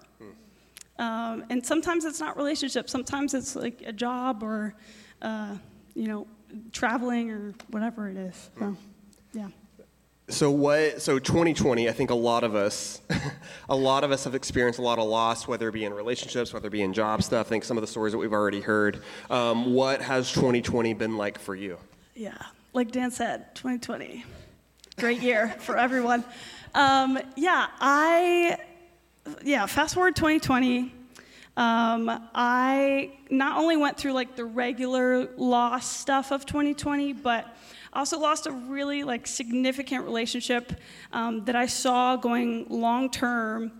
[1.00, 4.74] Um, and sometimes it's not relationships, sometimes it's like a job or,
[5.22, 5.56] uh,
[5.94, 6.28] you know,
[6.72, 8.50] traveling or whatever it is.
[8.58, 8.76] So,
[9.34, 9.50] yeah.
[10.30, 11.02] So what?
[11.02, 13.00] So 2020, I think a lot of us,
[13.70, 16.54] a lot of us have experienced a lot of loss, whether it be in relationships,
[16.54, 17.48] whether it be in job stuff.
[17.48, 19.04] I think some of the stories that we've already heard.
[19.30, 21.78] Um, what has 2020 been like for you?
[22.14, 22.38] Yeah,
[22.74, 24.26] like Dan said, 2020,
[24.98, 26.26] great year for everyone.
[26.76, 28.58] Um, yeah, I,
[29.44, 30.94] yeah, fast forward 2020.
[31.56, 37.58] Um, I not only went through like the regular loss stuff of 2020, but
[37.94, 40.74] also lost a really like significant relationship
[41.12, 43.72] um, that I saw going long term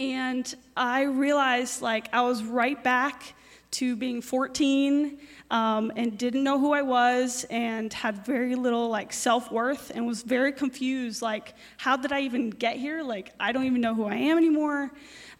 [0.00, 3.34] and I realized like I was right back
[3.72, 5.18] to being 14
[5.50, 10.06] um, and didn't know who I was and had very little like self worth and
[10.06, 11.22] was very confused.
[11.22, 13.02] Like, how did I even get here?
[13.02, 14.90] Like, I don't even know who I am anymore.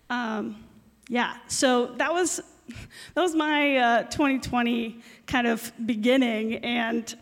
[0.09, 0.65] Um,
[1.09, 2.41] yeah, so that was
[3.15, 7.15] that was my uh, 2020 kind of beginning, and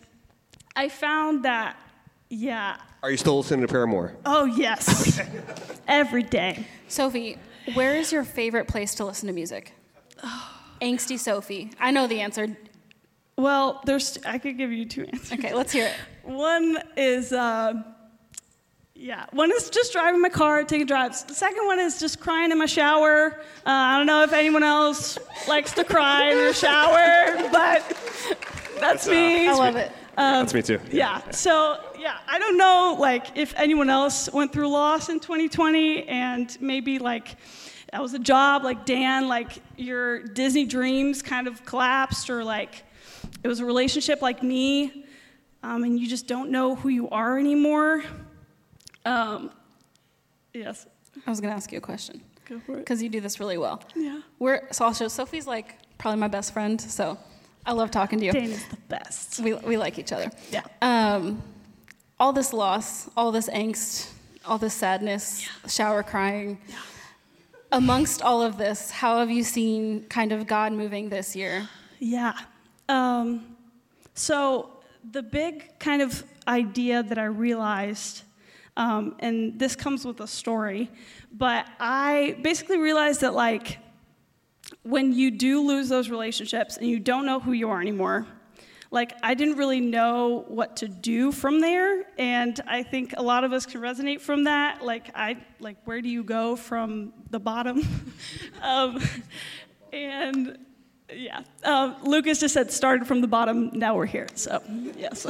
[0.75, 1.77] I found that
[2.29, 2.77] yeah.
[3.01, 4.15] Are you still listening to Paramore?
[4.25, 5.19] Oh yes,
[5.87, 6.67] every day.
[6.87, 7.37] Sophie,
[7.73, 9.73] where is your favorite place to listen to music?
[10.81, 11.71] Angsty Sophie.
[11.79, 12.57] I know the answer.
[13.37, 15.39] Well, there's I could give you two answers.
[15.39, 15.95] Okay, let's hear it.
[16.23, 17.73] One is, uh,
[18.93, 21.23] yeah, one is just driving my car, taking drives.
[21.23, 23.39] The second one is just crying in my shower.
[23.65, 25.17] Uh, I don't know if anyone else
[25.47, 27.97] likes to cry in their shower, but
[28.79, 29.47] that's me.
[29.47, 29.91] I love it.
[30.17, 30.79] That's me too.
[30.91, 31.21] Yeah.
[31.31, 36.57] So yeah, I don't know like if anyone else went through loss in 2020 and
[36.59, 37.37] maybe like
[37.91, 42.83] that was a job like Dan, like your Disney dreams kind of collapsed, or like
[43.43, 45.05] it was a relationship like me,
[45.63, 48.03] um, and you just don't know who you are anymore.
[49.05, 49.51] Um,
[50.53, 50.85] yes.
[51.25, 52.77] I was going to ask you a question Go for it.
[52.77, 53.81] because you do this really well.
[53.95, 54.21] Yeah.
[54.37, 57.17] We're so also Sophie's like probably my best friend, so
[57.65, 58.31] I love talking to you.
[58.31, 59.39] Dan is the best.
[59.39, 60.31] We we like each other.
[60.51, 60.63] Yeah.
[60.81, 61.41] Um,
[62.19, 64.11] all this loss, all this angst,
[64.45, 65.69] all this sadness, yeah.
[65.69, 66.59] shower crying.
[67.71, 71.69] Amongst all of this, how have you seen kind of God moving this year?
[71.99, 72.33] Yeah.
[72.87, 73.55] Um,
[74.15, 74.71] so
[75.11, 78.23] the big kind of idea that I realized,
[78.75, 80.89] um, and this comes with a story,
[81.31, 83.77] but I basically realized that like
[84.81, 88.25] when you do lose those relationships and you don't know who you are anymore,
[88.91, 93.43] like I didn't really know what to do from there, and I think a lot
[93.43, 94.83] of us can resonate from that.
[94.83, 97.81] Like I like where do you go from the bottom?
[98.61, 99.01] um,
[99.93, 100.57] and
[101.13, 103.69] yeah, um, Lucas just said started from the bottom.
[103.73, 104.27] Now we're here.
[104.35, 104.61] So
[104.97, 105.25] yes.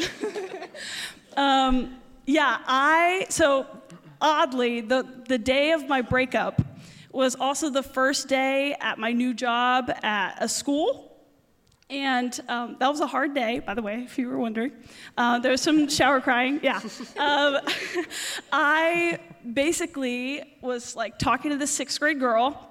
[1.38, 3.68] um, yeah, I so
[4.22, 6.62] oddly the the day of my breakup
[7.12, 11.09] was also the first day at my new job at a school.
[11.90, 14.72] And um, that was a hard day, by the way, if you were wondering.
[15.18, 16.80] Uh, there was some shower crying, yeah.
[17.18, 17.58] Um,
[18.52, 19.20] I
[19.54, 22.70] basically was like talking to this sixth grade girl,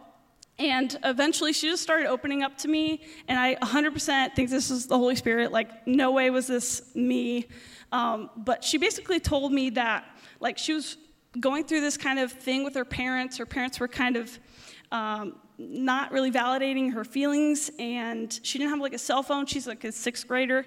[0.59, 4.87] and eventually she just started opening up to me, and I 100% think this is
[4.87, 5.51] the Holy Spirit.
[5.51, 7.47] Like, no way was this me.
[7.91, 10.05] Um, but she basically told me that,
[10.39, 10.97] like, she was
[11.41, 13.39] going through this kind of thing with her parents.
[13.39, 14.39] Her parents were kind of
[14.93, 19.45] um, not really validating her feelings, and she didn't have like a cell phone.
[19.47, 20.65] She's like a sixth grader.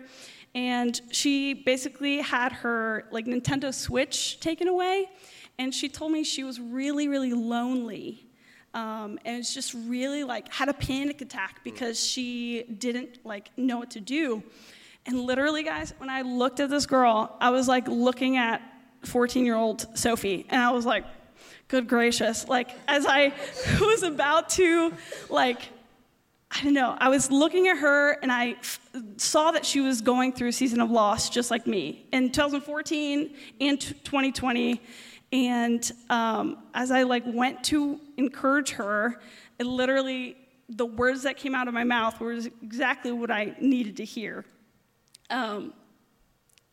[0.53, 5.09] and she basically had her like Nintendo Switch taken away,
[5.57, 8.27] and she told me she was really, really lonely.
[8.73, 13.77] Um, and it's just really like had a panic attack because she didn't like know
[13.77, 14.43] what to do.
[15.05, 18.61] And literally, guys, when I looked at this girl, I was like looking at
[19.03, 21.05] 14 year old Sophie, and I was like,
[21.71, 22.49] good gracious.
[22.49, 23.31] Like, as I
[23.79, 24.93] was about to,
[25.29, 25.69] like,
[26.51, 28.81] I don't know, I was looking at her and I f-
[29.15, 33.33] saw that she was going through a season of loss just like me in 2014
[33.61, 34.81] and t- 2020.
[35.31, 39.21] And um, as I like went to encourage her,
[39.57, 40.35] it literally,
[40.67, 44.43] the words that came out of my mouth were exactly what I needed to hear.
[45.29, 45.73] Um,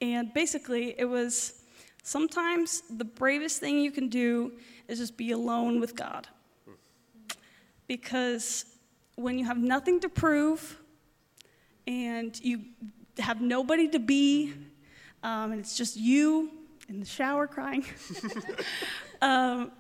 [0.01, 1.63] and basically, it was
[2.03, 4.53] sometimes the bravest thing you can do
[4.89, 6.27] is just be alone with God.
[7.87, 8.65] Because
[9.15, 10.79] when you have nothing to prove
[11.87, 12.61] and you
[13.19, 14.53] have nobody to be,
[15.23, 16.51] um, and it's just you
[16.89, 17.85] in the shower crying,
[19.23, 19.71] um,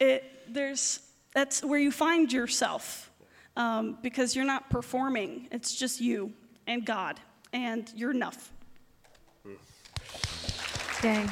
[0.00, 1.00] it, there's,
[1.34, 3.10] that's where you find yourself
[3.56, 6.32] um, because you're not performing, it's just you
[6.66, 7.20] and God,
[7.52, 8.52] and you're enough.
[11.00, 11.30] Dang.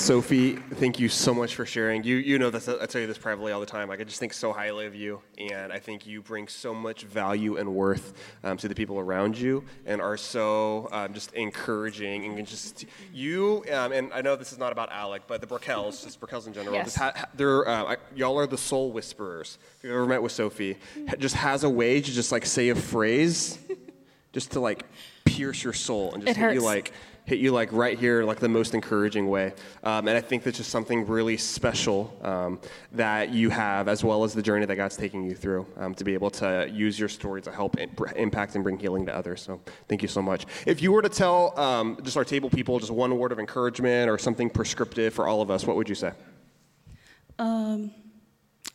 [0.00, 2.02] Sophie, thank you so much for sharing.
[2.04, 2.66] You, you know this.
[2.70, 3.86] I tell you this privately all the time.
[3.86, 7.02] Like I just think so highly of you, and I think you bring so much
[7.02, 12.38] value and worth um, to the people around you, and are so um, just encouraging
[12.38, 13.62] and just you.
[13.70, 16.54] Um, and I know this is not about Alec, but the Burkells, just Burkells in
[16.54, 16.74] general.
[16.76, 16.96] Yes.
[16.96, 19.58] Ha- they're uh, I- y'all are the soul whisperers.
[19.76, 20.78] If you've ever met with Sophie,
[21.18, 23.58] just has a way to just like say a phrase,
[24.32, 24.86] just to like
[25.26, 26.92] pierce your soul and just It hit you like
[27.30, 29.52] hit you like right here, like the most encouraging way.
[29.84, 32.58] Um, and I think that's just something really special um,
[32.90, 36.02] that you have, as well as the journey that God's taking you through, um, to
[36.02, 39.40] be able to use your story to help imp- impact and bring healing to others.
[39.42, 40.44] So thank you so much.
[40.66, 44.10] If you were to tell um, just our table people just one word of encouragement
[44.10, 46.10] or something prescriptive for all of us, what would you say?
[47.38, 47.92] Um,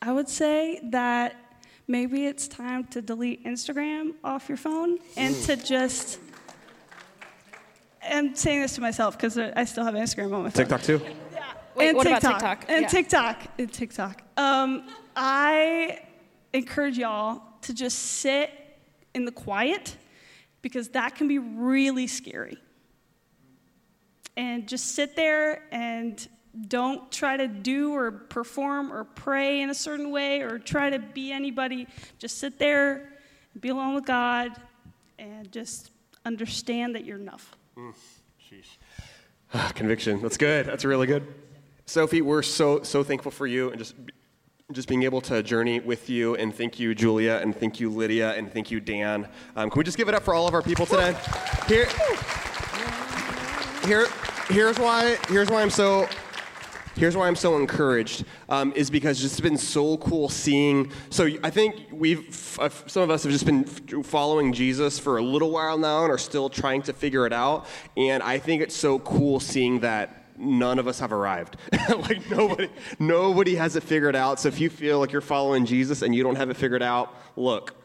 [0.01, 1.35] I would say that
[1.89, 6.19] maybe it's time to delete Instagram off your phone and to just.
[8.09, 10.51] I'm saying this to myself because I still have Instagram on my phone.
[10.51, 11.01] TikTok too?
[11.75, 12.23] Wait, and what TikTok.
[12.23, 12.65] about TikTok?
[12.69, 12.87] And Yeah.
[12.87, 13.47] TikTok.
[13.57, 14.21] And TikTok.
[14.37, 15.99] Um, I
[16.53, 18.51] encourage y'all to just sit
[19.13, 19.95] in the quiet
[20.61, 22.57] because that can be really scary.
[24.37, 26.27] And just sit there and
[26.67, 30.99] don't try to do or perform or pray in a certain way or try to
[30.99, 31.87] be anybody.
[32.19, 33.09] Just sit there
[33.53, 34.51] and be alone with God
[35.19, 35.91] and just
[36.25, 37.55] understand that you're enough.
[39.53, 40.21] Ah, Conviction.
[40.21, 40.65] That's good.
[40.65, 41.27] That's really good.
[41.85, 43.95] Sophie, we're so so thankful for you and just
[44.71, 46.35] just being able to journey with you.
[46.35, 49.27] And thank you, Julia, and thank you, Lydia, and thank you, Dan.
[49.55, 51.15] Um, can we just give it up for all of our people today?
[51.67, 51.87] Here,
[53.85, 54.07] here,
[54.47, 55.17] here's why.
[55.27, 56.07] Here's why I'm so.
[56.95, 60.91] Here's why I'm so encouraged um, is because it's been so cool seeing.
[61.09, 63.65] So I think we've uh, some of us have just been
[64.03, 67.67] following Jesus for a little while now and are still trying to figure it out.
[67.97, 71.57] And I think it's so cool seeing that none of us have arrived.
[71.89, 74.39] like nobody, nobody has it figured out.
[74.39, 77.13] So if you feel like you're following Jesus and you don't have it figured out,
[77.35, 77.75] look.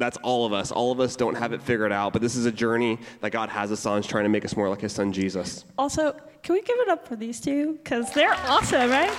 [0.00, 0.72] That's all of us.
[0.72, 3.50] All of us don't have it figured out, but this is a journey that God
[3.50, 5.66] has us on, is trying to make us more like His Son Jesus.
[5.76, 7.74] Also, can we give it up for these two?
[7.74, 9.12] Because they're awesome, right?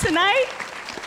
[0.00, 0.46] Tonight,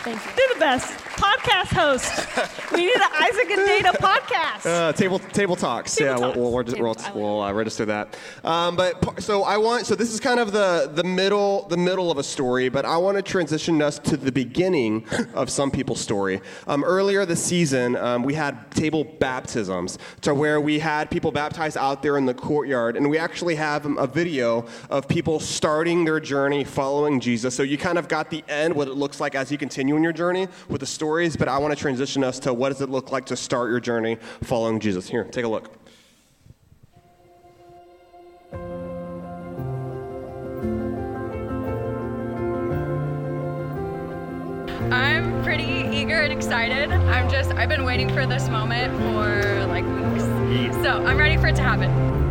[0.04, 0.32] Thank you.
[0.36, 1.07] they're the best.
[1.18, 2.72] Podcast host.
[2.72, 4.66] we need an Isaac and Data podcast.
[4.66, 5.96] Uh, table table talks.
[5.96, 6.38] Table yeah, talks.
[6.38, 8.18] we'll, we'll, we'll, we'll uh, register that.
[8.44, 12.12] Um, but so I want so this is kind of the the middle the middle
[12.12, 16.00] of a story, but I want to transition us to the beginning of some people's
[16.00, 16.42] story.
[16.68, 21.78] Um, earlier this season, um, we had table baptisms, to where we had people baptized
[21.78, 26.20] out there in the courtyard, and we actually have a video of people starting their
[26.20, 27.56] journey following Jesus.
[27.56, 30.04] So you kind of got the end, what it looks like as you continue in
[30.04, 31.38] your journey with the stories.
[31.38, 33.80] But I want to transition us to what does it look like to start your
[33.80, 35.08] journey following Jesus.
[35.08, 35.72] Here, take a look.
[44.92, 45.64] I'm pretty
[45.96, 46.92] eager and excited.
[46.92, 49.86] I'm just, I've been waiting for this moment for like
[50.50, 50.76] weeks.
[50.84, 52.27] So I'm ready for it to happen.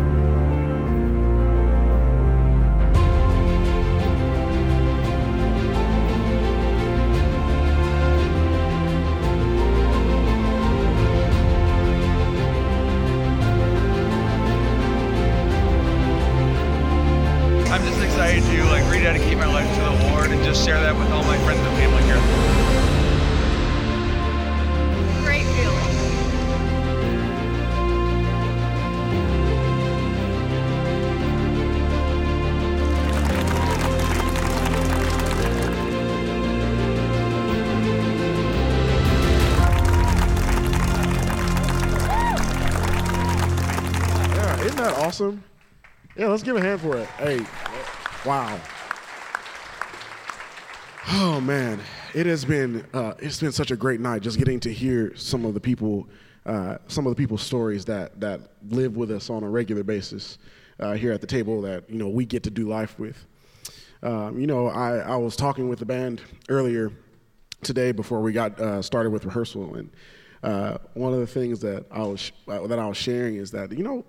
[48.26, 48.60] Wow.
[51.12, 51.80] Oh man,
[52.12, 55.44] it has been uh, it's been such a great night just getting to hear some
[55.44, 56.08] of the people,
[56.44, 60.38] uh, some of the people's stories that that live with us on a regular basis
[60.80, 63.24] uh, here at the table that you know we get to do life with.
[64.02, 66.90] Um, you know, I, I was talking with the band earlier
[67.62, 69.90] today before we got uh, started with rehearsal, and
[70.42, 73.84] uh, one of the things that I was that I was sharing is that you
[73.84, 74.04] know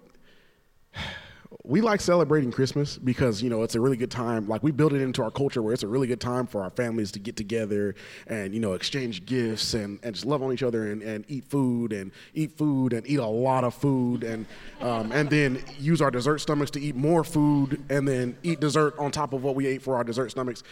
[1.63, 4.47] we like celebrating Christmas because you know it's a really good time.
[4.47, 6.69] Like we build it into our culture where it's a really good time for our
[6.69, 7.95] families to get together
[8.27, 11.45] and you know exchange gifts and, and just love on each other and, and eat
[11.45, 14.45] food and eat food and eat a lot of food and
[14.81, 18.97] um, and then use our dessert stomachs to eat more food and then eat dessert
[18.97, 20.63] on top of what we ate for our dessert stomachs.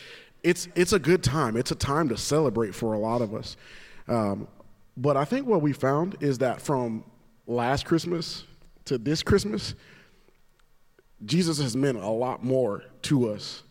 [0.43, 1.56] It's it's a good time.
[1.56, 3.56] It's a time to celebrate for a lot of us.
[4.07, 4.47] Um,
[4.97, 7.03] but I think what we found is that from
[7.47, 8.43] last Christmas
[8.85, 9.73] to this Christmas
[11.24, 13.64] Jesus has meant a lot more to us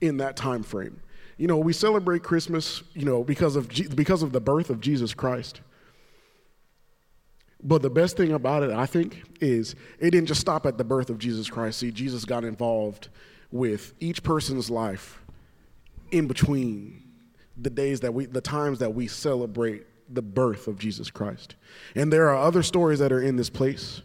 [0.00, 1.00] in that time frame.
[1.38, 5.14] You know, we celebrate Christmas, you know, because of because of the birth of Jesus
[5.14, 5.60] Christ.
[7.62, 10.84] But the best thing about it, I think, is it didn't just stop at the
[10.84, 11.78] birth of Jesus Christ.
[11.78, 13.08] See, Jesus got involved
[13.52, 15.22] with each person's life
[16.10, 17.02] in between
[17.56, 21.54] the days that we the times that we celebrate the birth of Jesus Christ.
[21.94, 24.02] And there are other stories that are in this place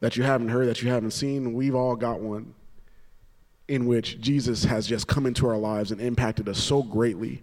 [0.00, 1.54] that you haven't heard, that you haven't seen.
[1.54, 2.54] We've all got one
[3.68, 7.42] in which Jesus has just come into our lives and impacted us so greatly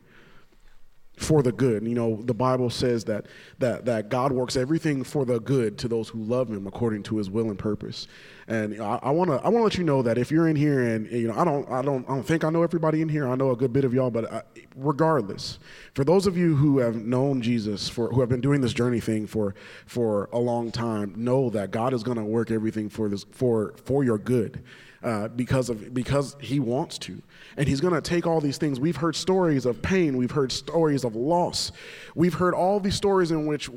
[1.22, 1.88] for the good.
[1.88, 3.27] You know, the Bible says that
[3.60, 7.18] that that God works everything for the good to those who love Him according to
[7.18, 8.07] His will and purpose.
[8.48, 10.81] And I want to I want to let you know that if you're in here
[10.81, 13.27] and you know I don't I don't I don't think I know everybody in here.
[13.27, 14.41] I know a good bit of y'all, but I,
[14.76, 15.60] regardless,
[15.93, 18.99] for those of you who have known Jesus for who have been doing this journey
[18.99, 19.53] thing for
[19.85, 23.76] for a long time, know that God is going to work everything for this for
[23.85, 24.64] for your good
[25.03, 27.22] uh, because of because he wants to
[27.57, 28.80] and he's going to take all these things.
[28.80, 30.18] We've heard stories of pain.
[30.18, 31.72] We've heard stories of loss.
[32.15, 33.69] We've heard all these stories in which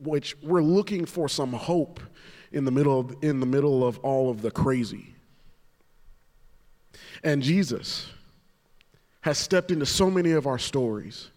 [0.00, 2.00] which we're looking for some hope
[2.52, 5.14] in the middle of, in the middle of all of the crazy.
[7.22, 8.06] And jesus
[9.20, 11.30] has stepped into so many of our stories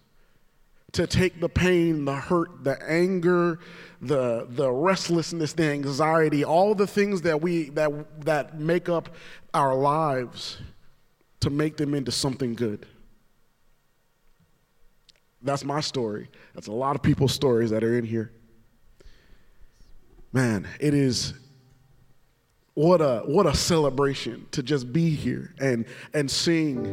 [0.94, 3.60] to take the pain, the hurt, the anger,
[4.02, 7.91] the, the restlessness, the anxiety, all the things that, we, that,
[8.24, 9.10] that make up
[9.53, 10.60] our lives
[11.44, 12.86] to make them into something good.
[15.41, 16.30] That's my story.
[16.56, 18.32] That's a lot of people's stories that are in here.
[20.32, 21.34] Man, it is
[22.76, 26.86] what a what a celebration to just be here and and sing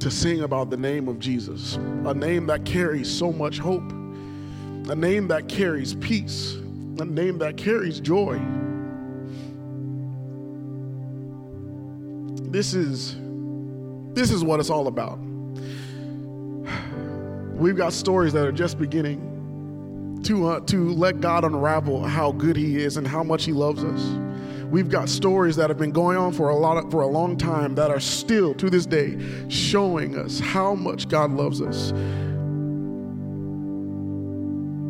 [0.00, 3.90] to sing about the name of Jesus, a name that carries so much hope,
[4.90, 6.54] a name that carries peace,
[6.98, 8.40] a name that carries joy.
[12.50, 13.16] This is
[14.14, 15.18] this is what it's all about.
[17.52, 22.56] We've got stories that are just beginning to uh, to let God unravel how good
[22.56, 24.18] he is and how much he loves us.
[24.70, 27.36] We've got stories that have been going on for a lot of, for a long
[27.36, 31.92] time that are still to this day showing us how much God loves us.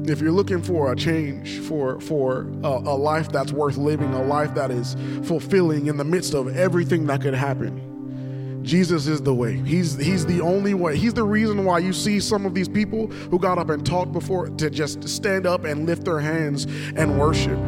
[0.08, 4.22] If you're looking for a change, for for a, a life that's worth living, a
[4.22, 9.34] life that is fulfilling in the midst of everything that could happen, Jesus is the
[9.34, 9.56] way.
[9.56, 10.96] He's he's the only way.
[10.96, 14.12] He's the reason why you see some of these people who got up and talked
[14.12, 16.64] before to just stand up and lift their hands
[16.96, 17.58] and worship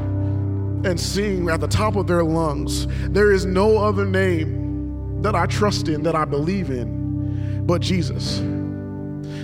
[0.84, 5.46] and sing at the top of their lungs, There is no other name that I
[5.46, 8.38] trust in, that I believe in, but Jesus.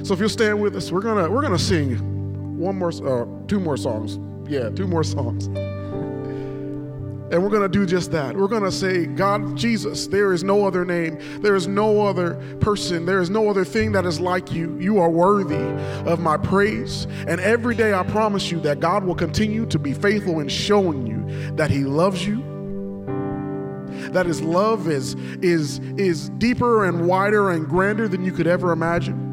[0.06, 2.15] So if you'll stand with us, we're gonna we're gonna sing
[2.57, 4.19] one more, uh, two more songs.
[4.51, 5.49] Yeah, two more songs.
[7.33, 8.37] And we're going to do just that.
[8.37, 11.19] We're going to say, God, Jesus, there is no other name.
[11.43, 13.05] There is no other person.
[13.05, 14.78] There is no other thing that is like you.
[14.78, 15.57] You are worthy
[16.09, 17.09] of my praise.
[17.27, 21.05] And every day I promise you that God will continue to be faithful in showing
[21.05, 22.45] you that He loves you.
[24.12, 28.70] That His love is, is, is deeper and wider and grander than you could ever
[28.70, 29.26] imagine.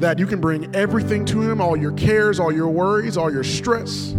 [0.00, 3.44] That you can bring everything to Him, all your cares, all your worries, all your
[3.44, 4.14] stress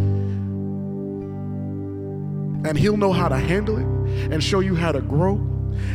[2.64, 5.36] and He'll know how to handle it and show you how to grow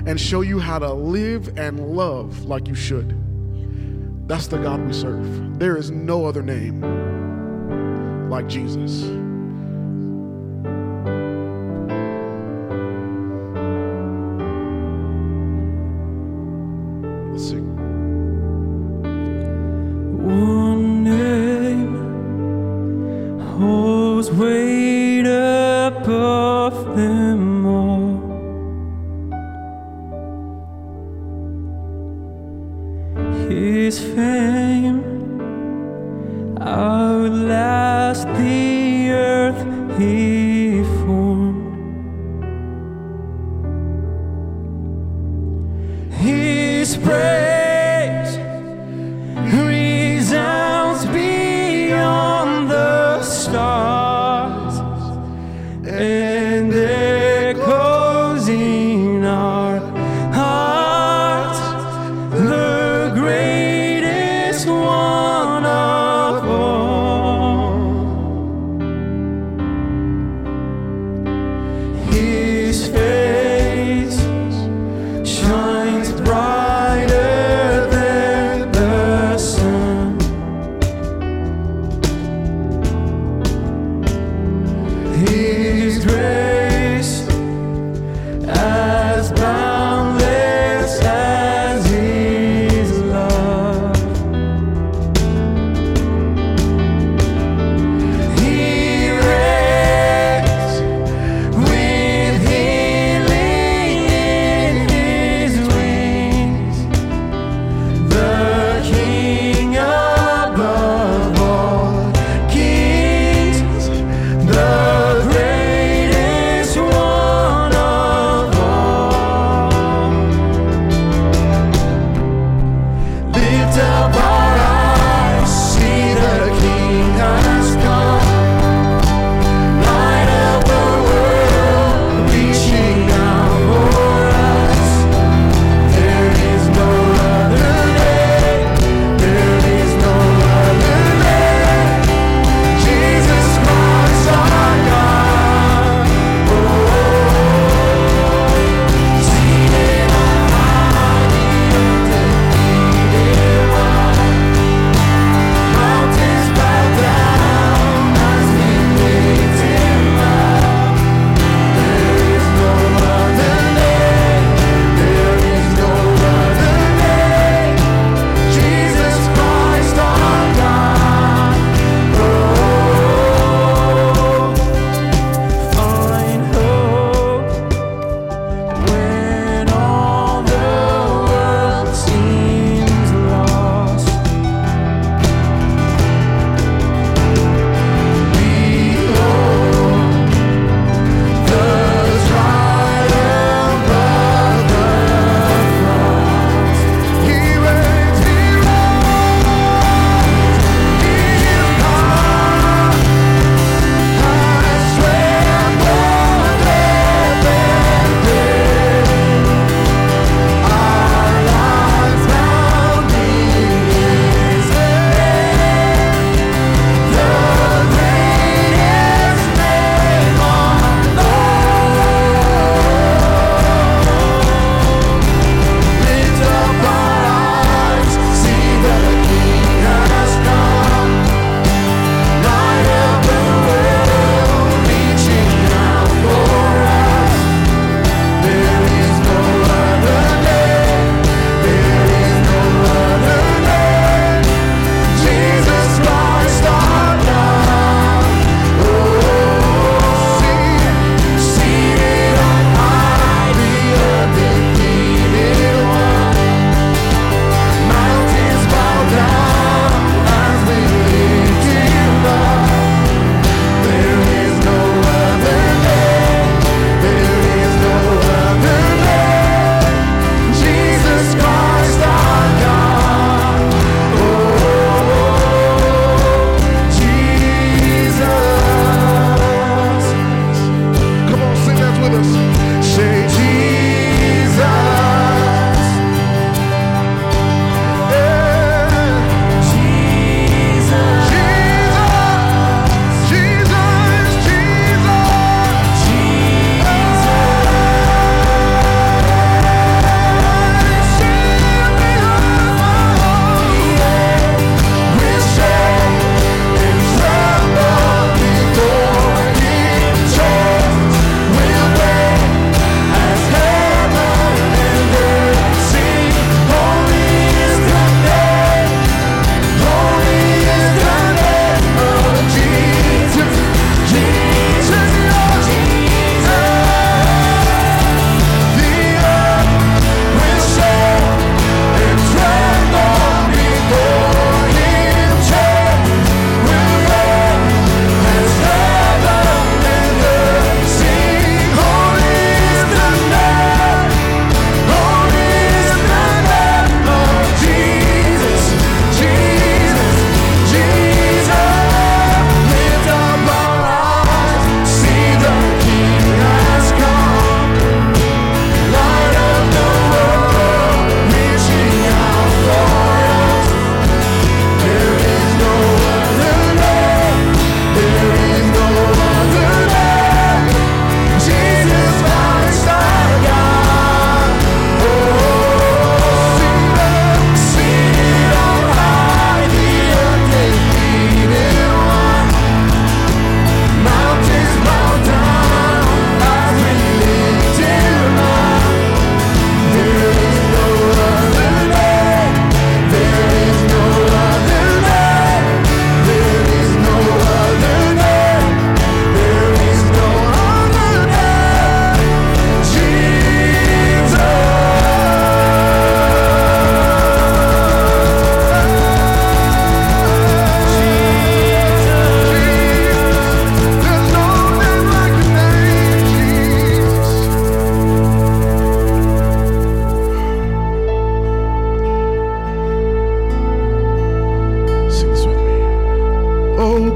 [0.05, 3.17] and show you how to live and love like you should.
[4.29, 5.59] That's the God we serve.
[5.59, 6.81] There is no other name
[8.29, 9.26] like Jesus.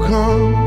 [0.07, 0.60] Come,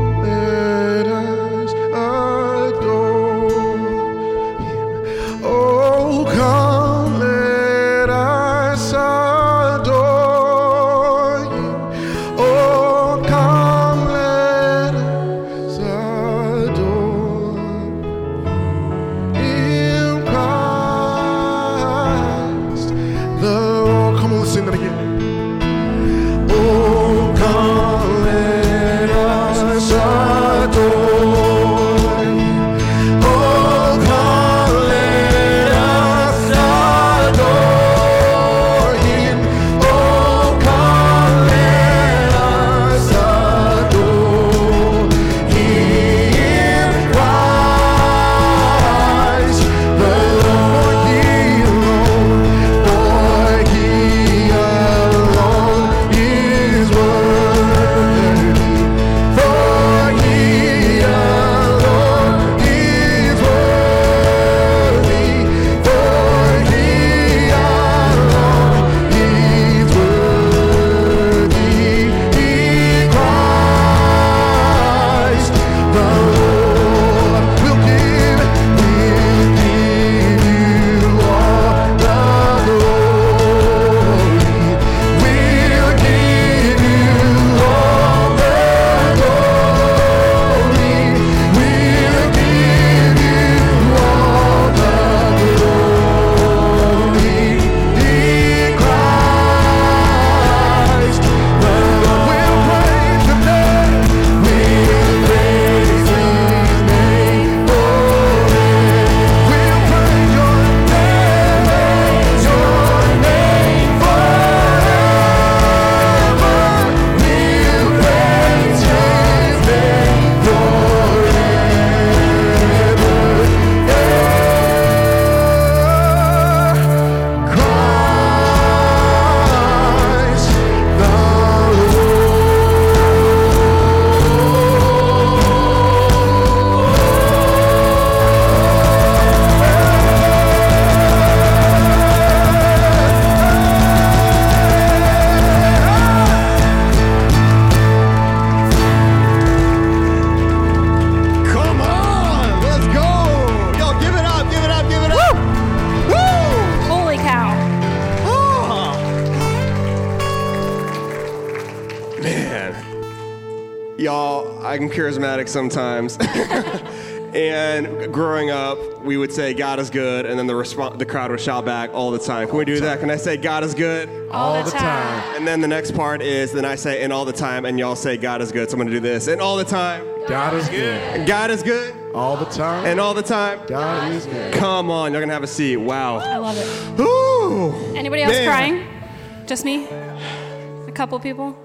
[169.35, 172.19] say God is good, and then the respo- the crowd would shout back all the
[172.19, 172.47] time.
[172.47, 173.01] Can we do that?
[173.01, 174.09] Can I say God is good?
[174.31, 175.35] All the time.
[175.35, 177.95] And then the next part is then I say and all the time, and y'all
[177.95, 178.69] say God is good.
[178.69, 180.05] So I'm gonna do this and all the time.
[180.27, 181.27] God is good.
[181.27, 181.93] God is good.
[182.15, 182.85] All the time.
[182.85, 183.59] And all the time.
[183.67, 184.53] God is good.
[184.53, 185.77] Come on, you're gonna have a seat.
[185.77, 186.17] Wow.
[186.17, 186.99] I love it.
[186.99, 187.73] Ooh.
[187.95, 188.47] Anybody else Man.
[188.47, 189.47] crying?
[189.47, 189.85] Just me?
[189.85, 191.55] A couple people?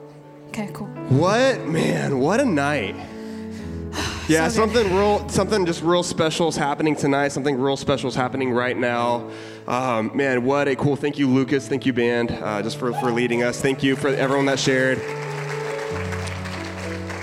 [0.48, 0.88] Okay, cool.
[1.09, 2.18] What man?
[2.18, 2.97] What a night.
[4.28, 7.28] Yeah, So something real, something just real special is happening tonight.
[7.28, 9.28] Something real special is happening right now.
[9.66, 10.97] Um, man, what a cool!
[10.97, 11.68] Thank you, Lucas.
[11.68, 13.60] Thank you, band, uh, just for, for leading us.
[13.60, 14.98] Thank you for everyone that shared.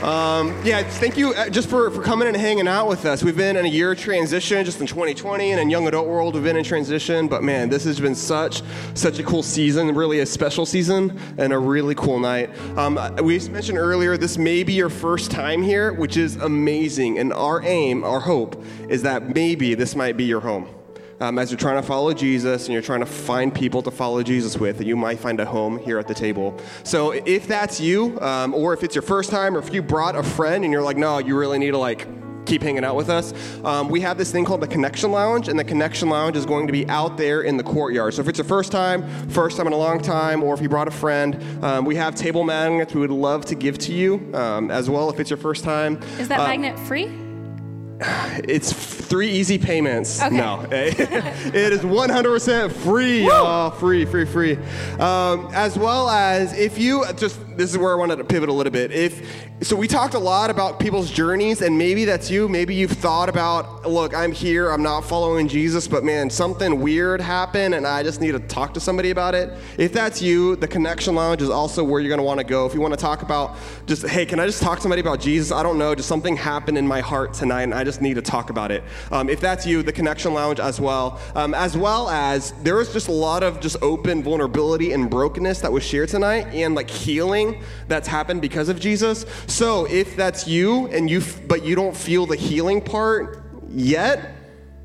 [0.01, 3.23] Um, yeah, thank you uh, just for, for coming and hanging out with us.
[3.23, 6.35] We've been in a year of transition, just in 2020, and in young adult world,
[6.35, 7.27] we've been in transition.
[7.27, 8.61] But man, this has been such
[8.93, 12.55] such a cool season, really a special season, and a really cool night.
[12.77, 17.17] Um, we mentioned earlier this may be your first time here, which is amazing.
[17.17, 20.76] And our aim, our hope, is that maybe this might be your home
[21.19, 24.21] um, as you're trying to follow Jesus and you're trying to find people to follow
[24.23, 26.55] Jesus with, that you might find a home here at the table.
[26.83, 30.15] So if that's you, um, or if it's your first time, or if you brought
[30.15, 32.07] a friend and you're like, no, you really need to like
[32.45, 33.33] keep hanging out with us,
[33.65, 36.65] um, we have this thing called the Connection Lounge, and the Connection Lounge is going
[36.65, 38.13] to be out there in the courtyard.
[38.13, 40.69] So if it's your first time, first time in a long time, or if you
[40.69, 44.31] brought a friend, um, we have table magnets we would love to give to you
[44.33, 45.99] um, as well if it's your first time.
[46.19, 47.26] Is that Uh, magnet free?
[48.43, 50.21] it's three easy payments.
[50.21, 50.35] Okay.
[50.35, 53.71] No, it is 100% free, y'all.
[53.71, 54.57] Free, free, free.
[54.99, 58.53] Um, as well as if you just, this is where I wanted to pivot a
[58.53, 58.91] little bit.
[58.91, 62.47] If so, we talked a lot about people's journeys, and maybe that's you.
[62.47, 67.21] Maybe you've thought about, look, I'm here, I'm not following Jesus, but man, something weird
[67.21, 69.51] happened, and I just need to talk to somebody about it.
[69.77, 72.65] If that's you, the Connection Lounge is also where you're going to want to go.
[72.65, 73.55] If you want to talk about,
[73.85, 75.51] just hey, can I just talk to somebody about Jesus?
[75.51, 78.21] I don't know, just something happened in my heart tonight, and I just need to
[78.21, 78.83] talk about it.
[79.11, 82.93] Um, if that's you, the Connection Lounge as well, um, as well as there was
[82.93, 86.89] just a lot of just open vulnerability and brokenness that was shared tonight, and like
[86.89, 89.25] healing healing that's happened because of Jesus.
[89.47, 94.35] So if that's you and you but you don't feel the healing part yet,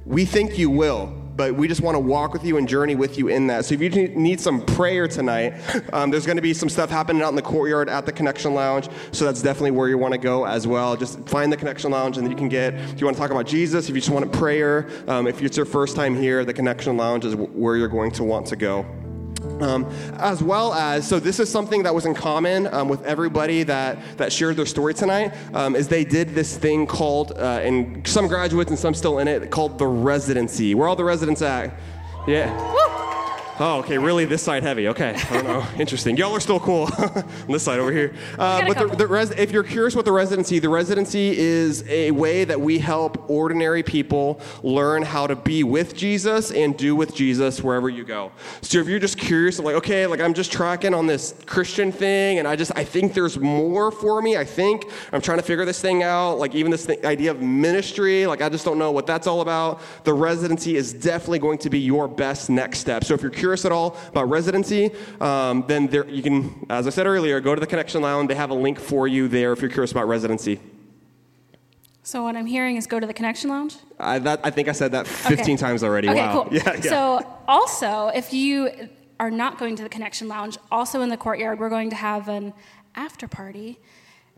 [0.06, 1.18] we think you will.
[1.34, 3.64] But we just want to walk with you and journey with you in that.
[3.64, 5.54] So if you need some prayer tonight,
[5.92, 8.54] um, there's going to be some stuff happening out in the courtyard at the Connection
[8.54, 8.88] Lounge.
[9.12, 10.94] So that's definitely where you want to go as well.
[10.94, 12.74] Just find the Connection Lounge, and then you can get.
[12.74, 15.40] If you want to talk about Jesus, if you just want a prayer, um, if
[15.40, 18.56] it's your first time here, the Connection Lounge is where you're going to want to
[18.56, 18.84] go.
[19.60, 19.84] Um,
[20.18, 23.98] as well as, so this is something that was in common um, with everybody that,
[24.16, 28.26] that shared their story tonight, um, is they did this thing called, uh, and some
[28.26, 30.74] graduates and some still in it, called the residency.
[30.74, 31.74] Where all the residents at?
[32.26, 32.50] Yeah.
[33.64, 34.88] Oh, okay, really this side heavy.
[34.88, 35.64] Okay, I don't know.
[35.78, 36.16] Interesting.
[36.16, 38.12] Y'all are still cool on this side over here.
[38.36, 42.10] Uh, but the, the res- if you're curious what the residency, the residency is a
[42.10, 47.14] way that we help ordinary people learn how to be with Jesus and do with
[47.14, 48.32] Jesus wherever you go.
[48.62, 52.40] So if you're just curious, like, okay, like I'm just tracking on this Christian thing
[52.40, 54.36] and I just, I think there's more for me.
[54.36, 56.40] I think I'm trying to figure this thing out.
[56.40, 59.40] Like even this thing, idea of ministry, like I just don't know what that's all
[59.40, 59.80] about.
[60.02, 63.04] The residency is definitely going to be your best next step.
[63.04, 66.90] So if you're curious, at all about residency, um, then there, you can, as I
[66.90, 68.28] said earlier, go to the Connection Lounge.
[68.28, 70.60] They have a link for you there if you're curious about residency.
[72.04, 73.76] So what I'm hearing is go to the Connection Lounge.
[73.98, 75.56] I, that, I think I said that 15 Okay.
[75.56, 76.08] times already.
[76.08, 76.44] Okay, wow.
[76.44, 76.48] cool.
[76.52, 76.80] Yeah, yeah.
[76.80, 78.88] So also, if you
[79.20, 82.28] are not going to the Connection Lounge, also in the courtyard, we're going to have
[82.28, 82.54] an
[82.96, 83.78] after party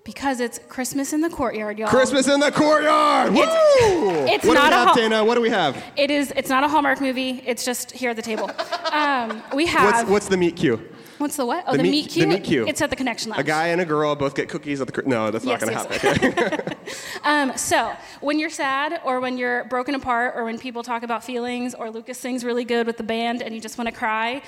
[0.05, 1.89] because it's Christmas in the courtyard, y'all.
[1.89, 3.33] Christmas in the courtyard.
[3.33, 3.41] Woo!
[3.41, 5.25] it's what not do we a have, Dana?
[5.25, 5.83] What do we have?
[5.97, 6.33] It is.
[6.37, 7.43] It's not a Hallmark movie.
[7.47, 8.51] It's just here at the table.
[8.93, 9.95] Um, we have.
[9.95, 10.81] What's, what's the meet cue?
[11.19, 11.65] what's the what?
[11.67, 12.69] Oh, the meet- meet the meet cute.
[12.69, 13.41] It's at the Connection Lounge.
[13.41, 14.93] A guy and a girl both get cookies at the.
[14.93, 16.01] cr- No, that's not going to yes.
[16.03, 16.77] happen.
[17.25, 17.91] Um, so,
[18.21, 21.91] when you're sad or when you're broken apart or when people talk about feelings or
[21.91, 24.43] Lucas sings really good with the band and you just want to cry,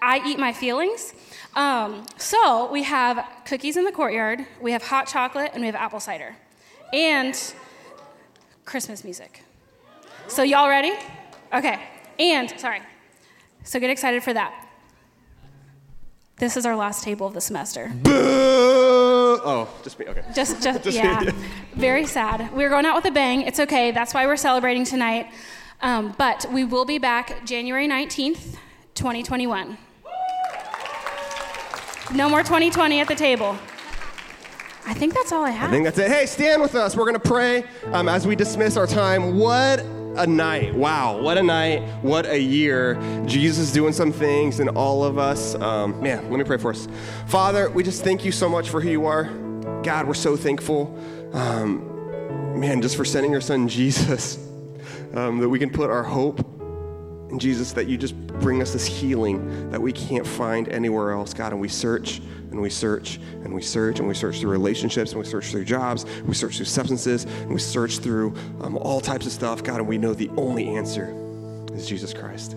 [0.00, 1.12] I eat my feelings.
[1.56, 5.76] Um, so, we have cookies in the courtyard, we have hot chocolate, and we have
[5.76, 6.34] apple cider.
[6.92, 7.34] And
[8.64, 9.42] Christmas music.
[10.26, 10.92] So, y'all ready?
[11.52, 11.80] Okay.
[12.18, 12.80] And, sorry.
[13.62, 14.68] So, get excited for that.
[16.38, 17.92] This is our last table of the semester.
[18.02, 18.10] Boo!
[19.44, 20.06] oh, just me.
[20.06, 20.22] Okay.
[20.34, 21.30] Just, just, Just- yeah.
[21.74, 22.52] Very sad.
[22.52, 23.42] We're going out with a bang.
[23.42, 23.92] It's okay.
[23.92, 25.28] That's why we're celebrating tonight.
[25.80, 28.56] Um, but we will be back January 19th,
[28.94, 29.76] 2021.
[32.12, 33.56] No more 2020 at the table.
[34.86, 35.70] I think that's all I have.
[35.70, 36.10] I think that's it.
[36.10, 36.94] Hey, stand with us.
[36.94, 39.38] We're going to pray um, as we dismiss our time.
[39.38, 40.74] What a night.
[40.74, 41.20] Wow.
[41.20, 41.82] What a night.
[42.02, 43.00] What a year.
[43.24, 45.54] Jesus doing some things in all of us.
[45.54, 46.86] Um, man, let me pray for us.
[47.26, 49.24] Father, we just thank you so much for who you are.
[49.82, 50.96] God, we're so thankful.
[51.32, 54.36] Um, man, just for sending your son Jesus,
[55.14, 56.53] um, that we can put our hope
[57.34, 61.34] in Jesus, that you just bring us this healing that we can't find anywhere else,
[61.34, 61.52] God.
[61.52, 62.20] And we search
[62.50, 65.64] and we search and we search and we search through relationships and we search through
[65.64, 69.80] jobs, we search through substances, and we search through um, all types of stuff, God.
[69.80, 71.12] And we know the only answer
[71.74, 72.52] is Jesus Christ.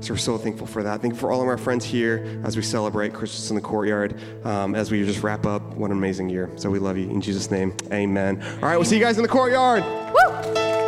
[0.00, 1.02] So we're so thankful for that.
[1.02, 4.18] Thank you for all of our friends here as we celebrate Christmas in the courtyard,
[4.44, 5.62] um, as we just wrap up.
[5.76, 6.50] What an amazing year.
[6.56, 7.08] So we love you.
[7.08, 8.42] In Jesus' name, amen.
[8.42, 9.84] All right, we'll see you guys in the courtyard.
[9.84, 10.81] Woo!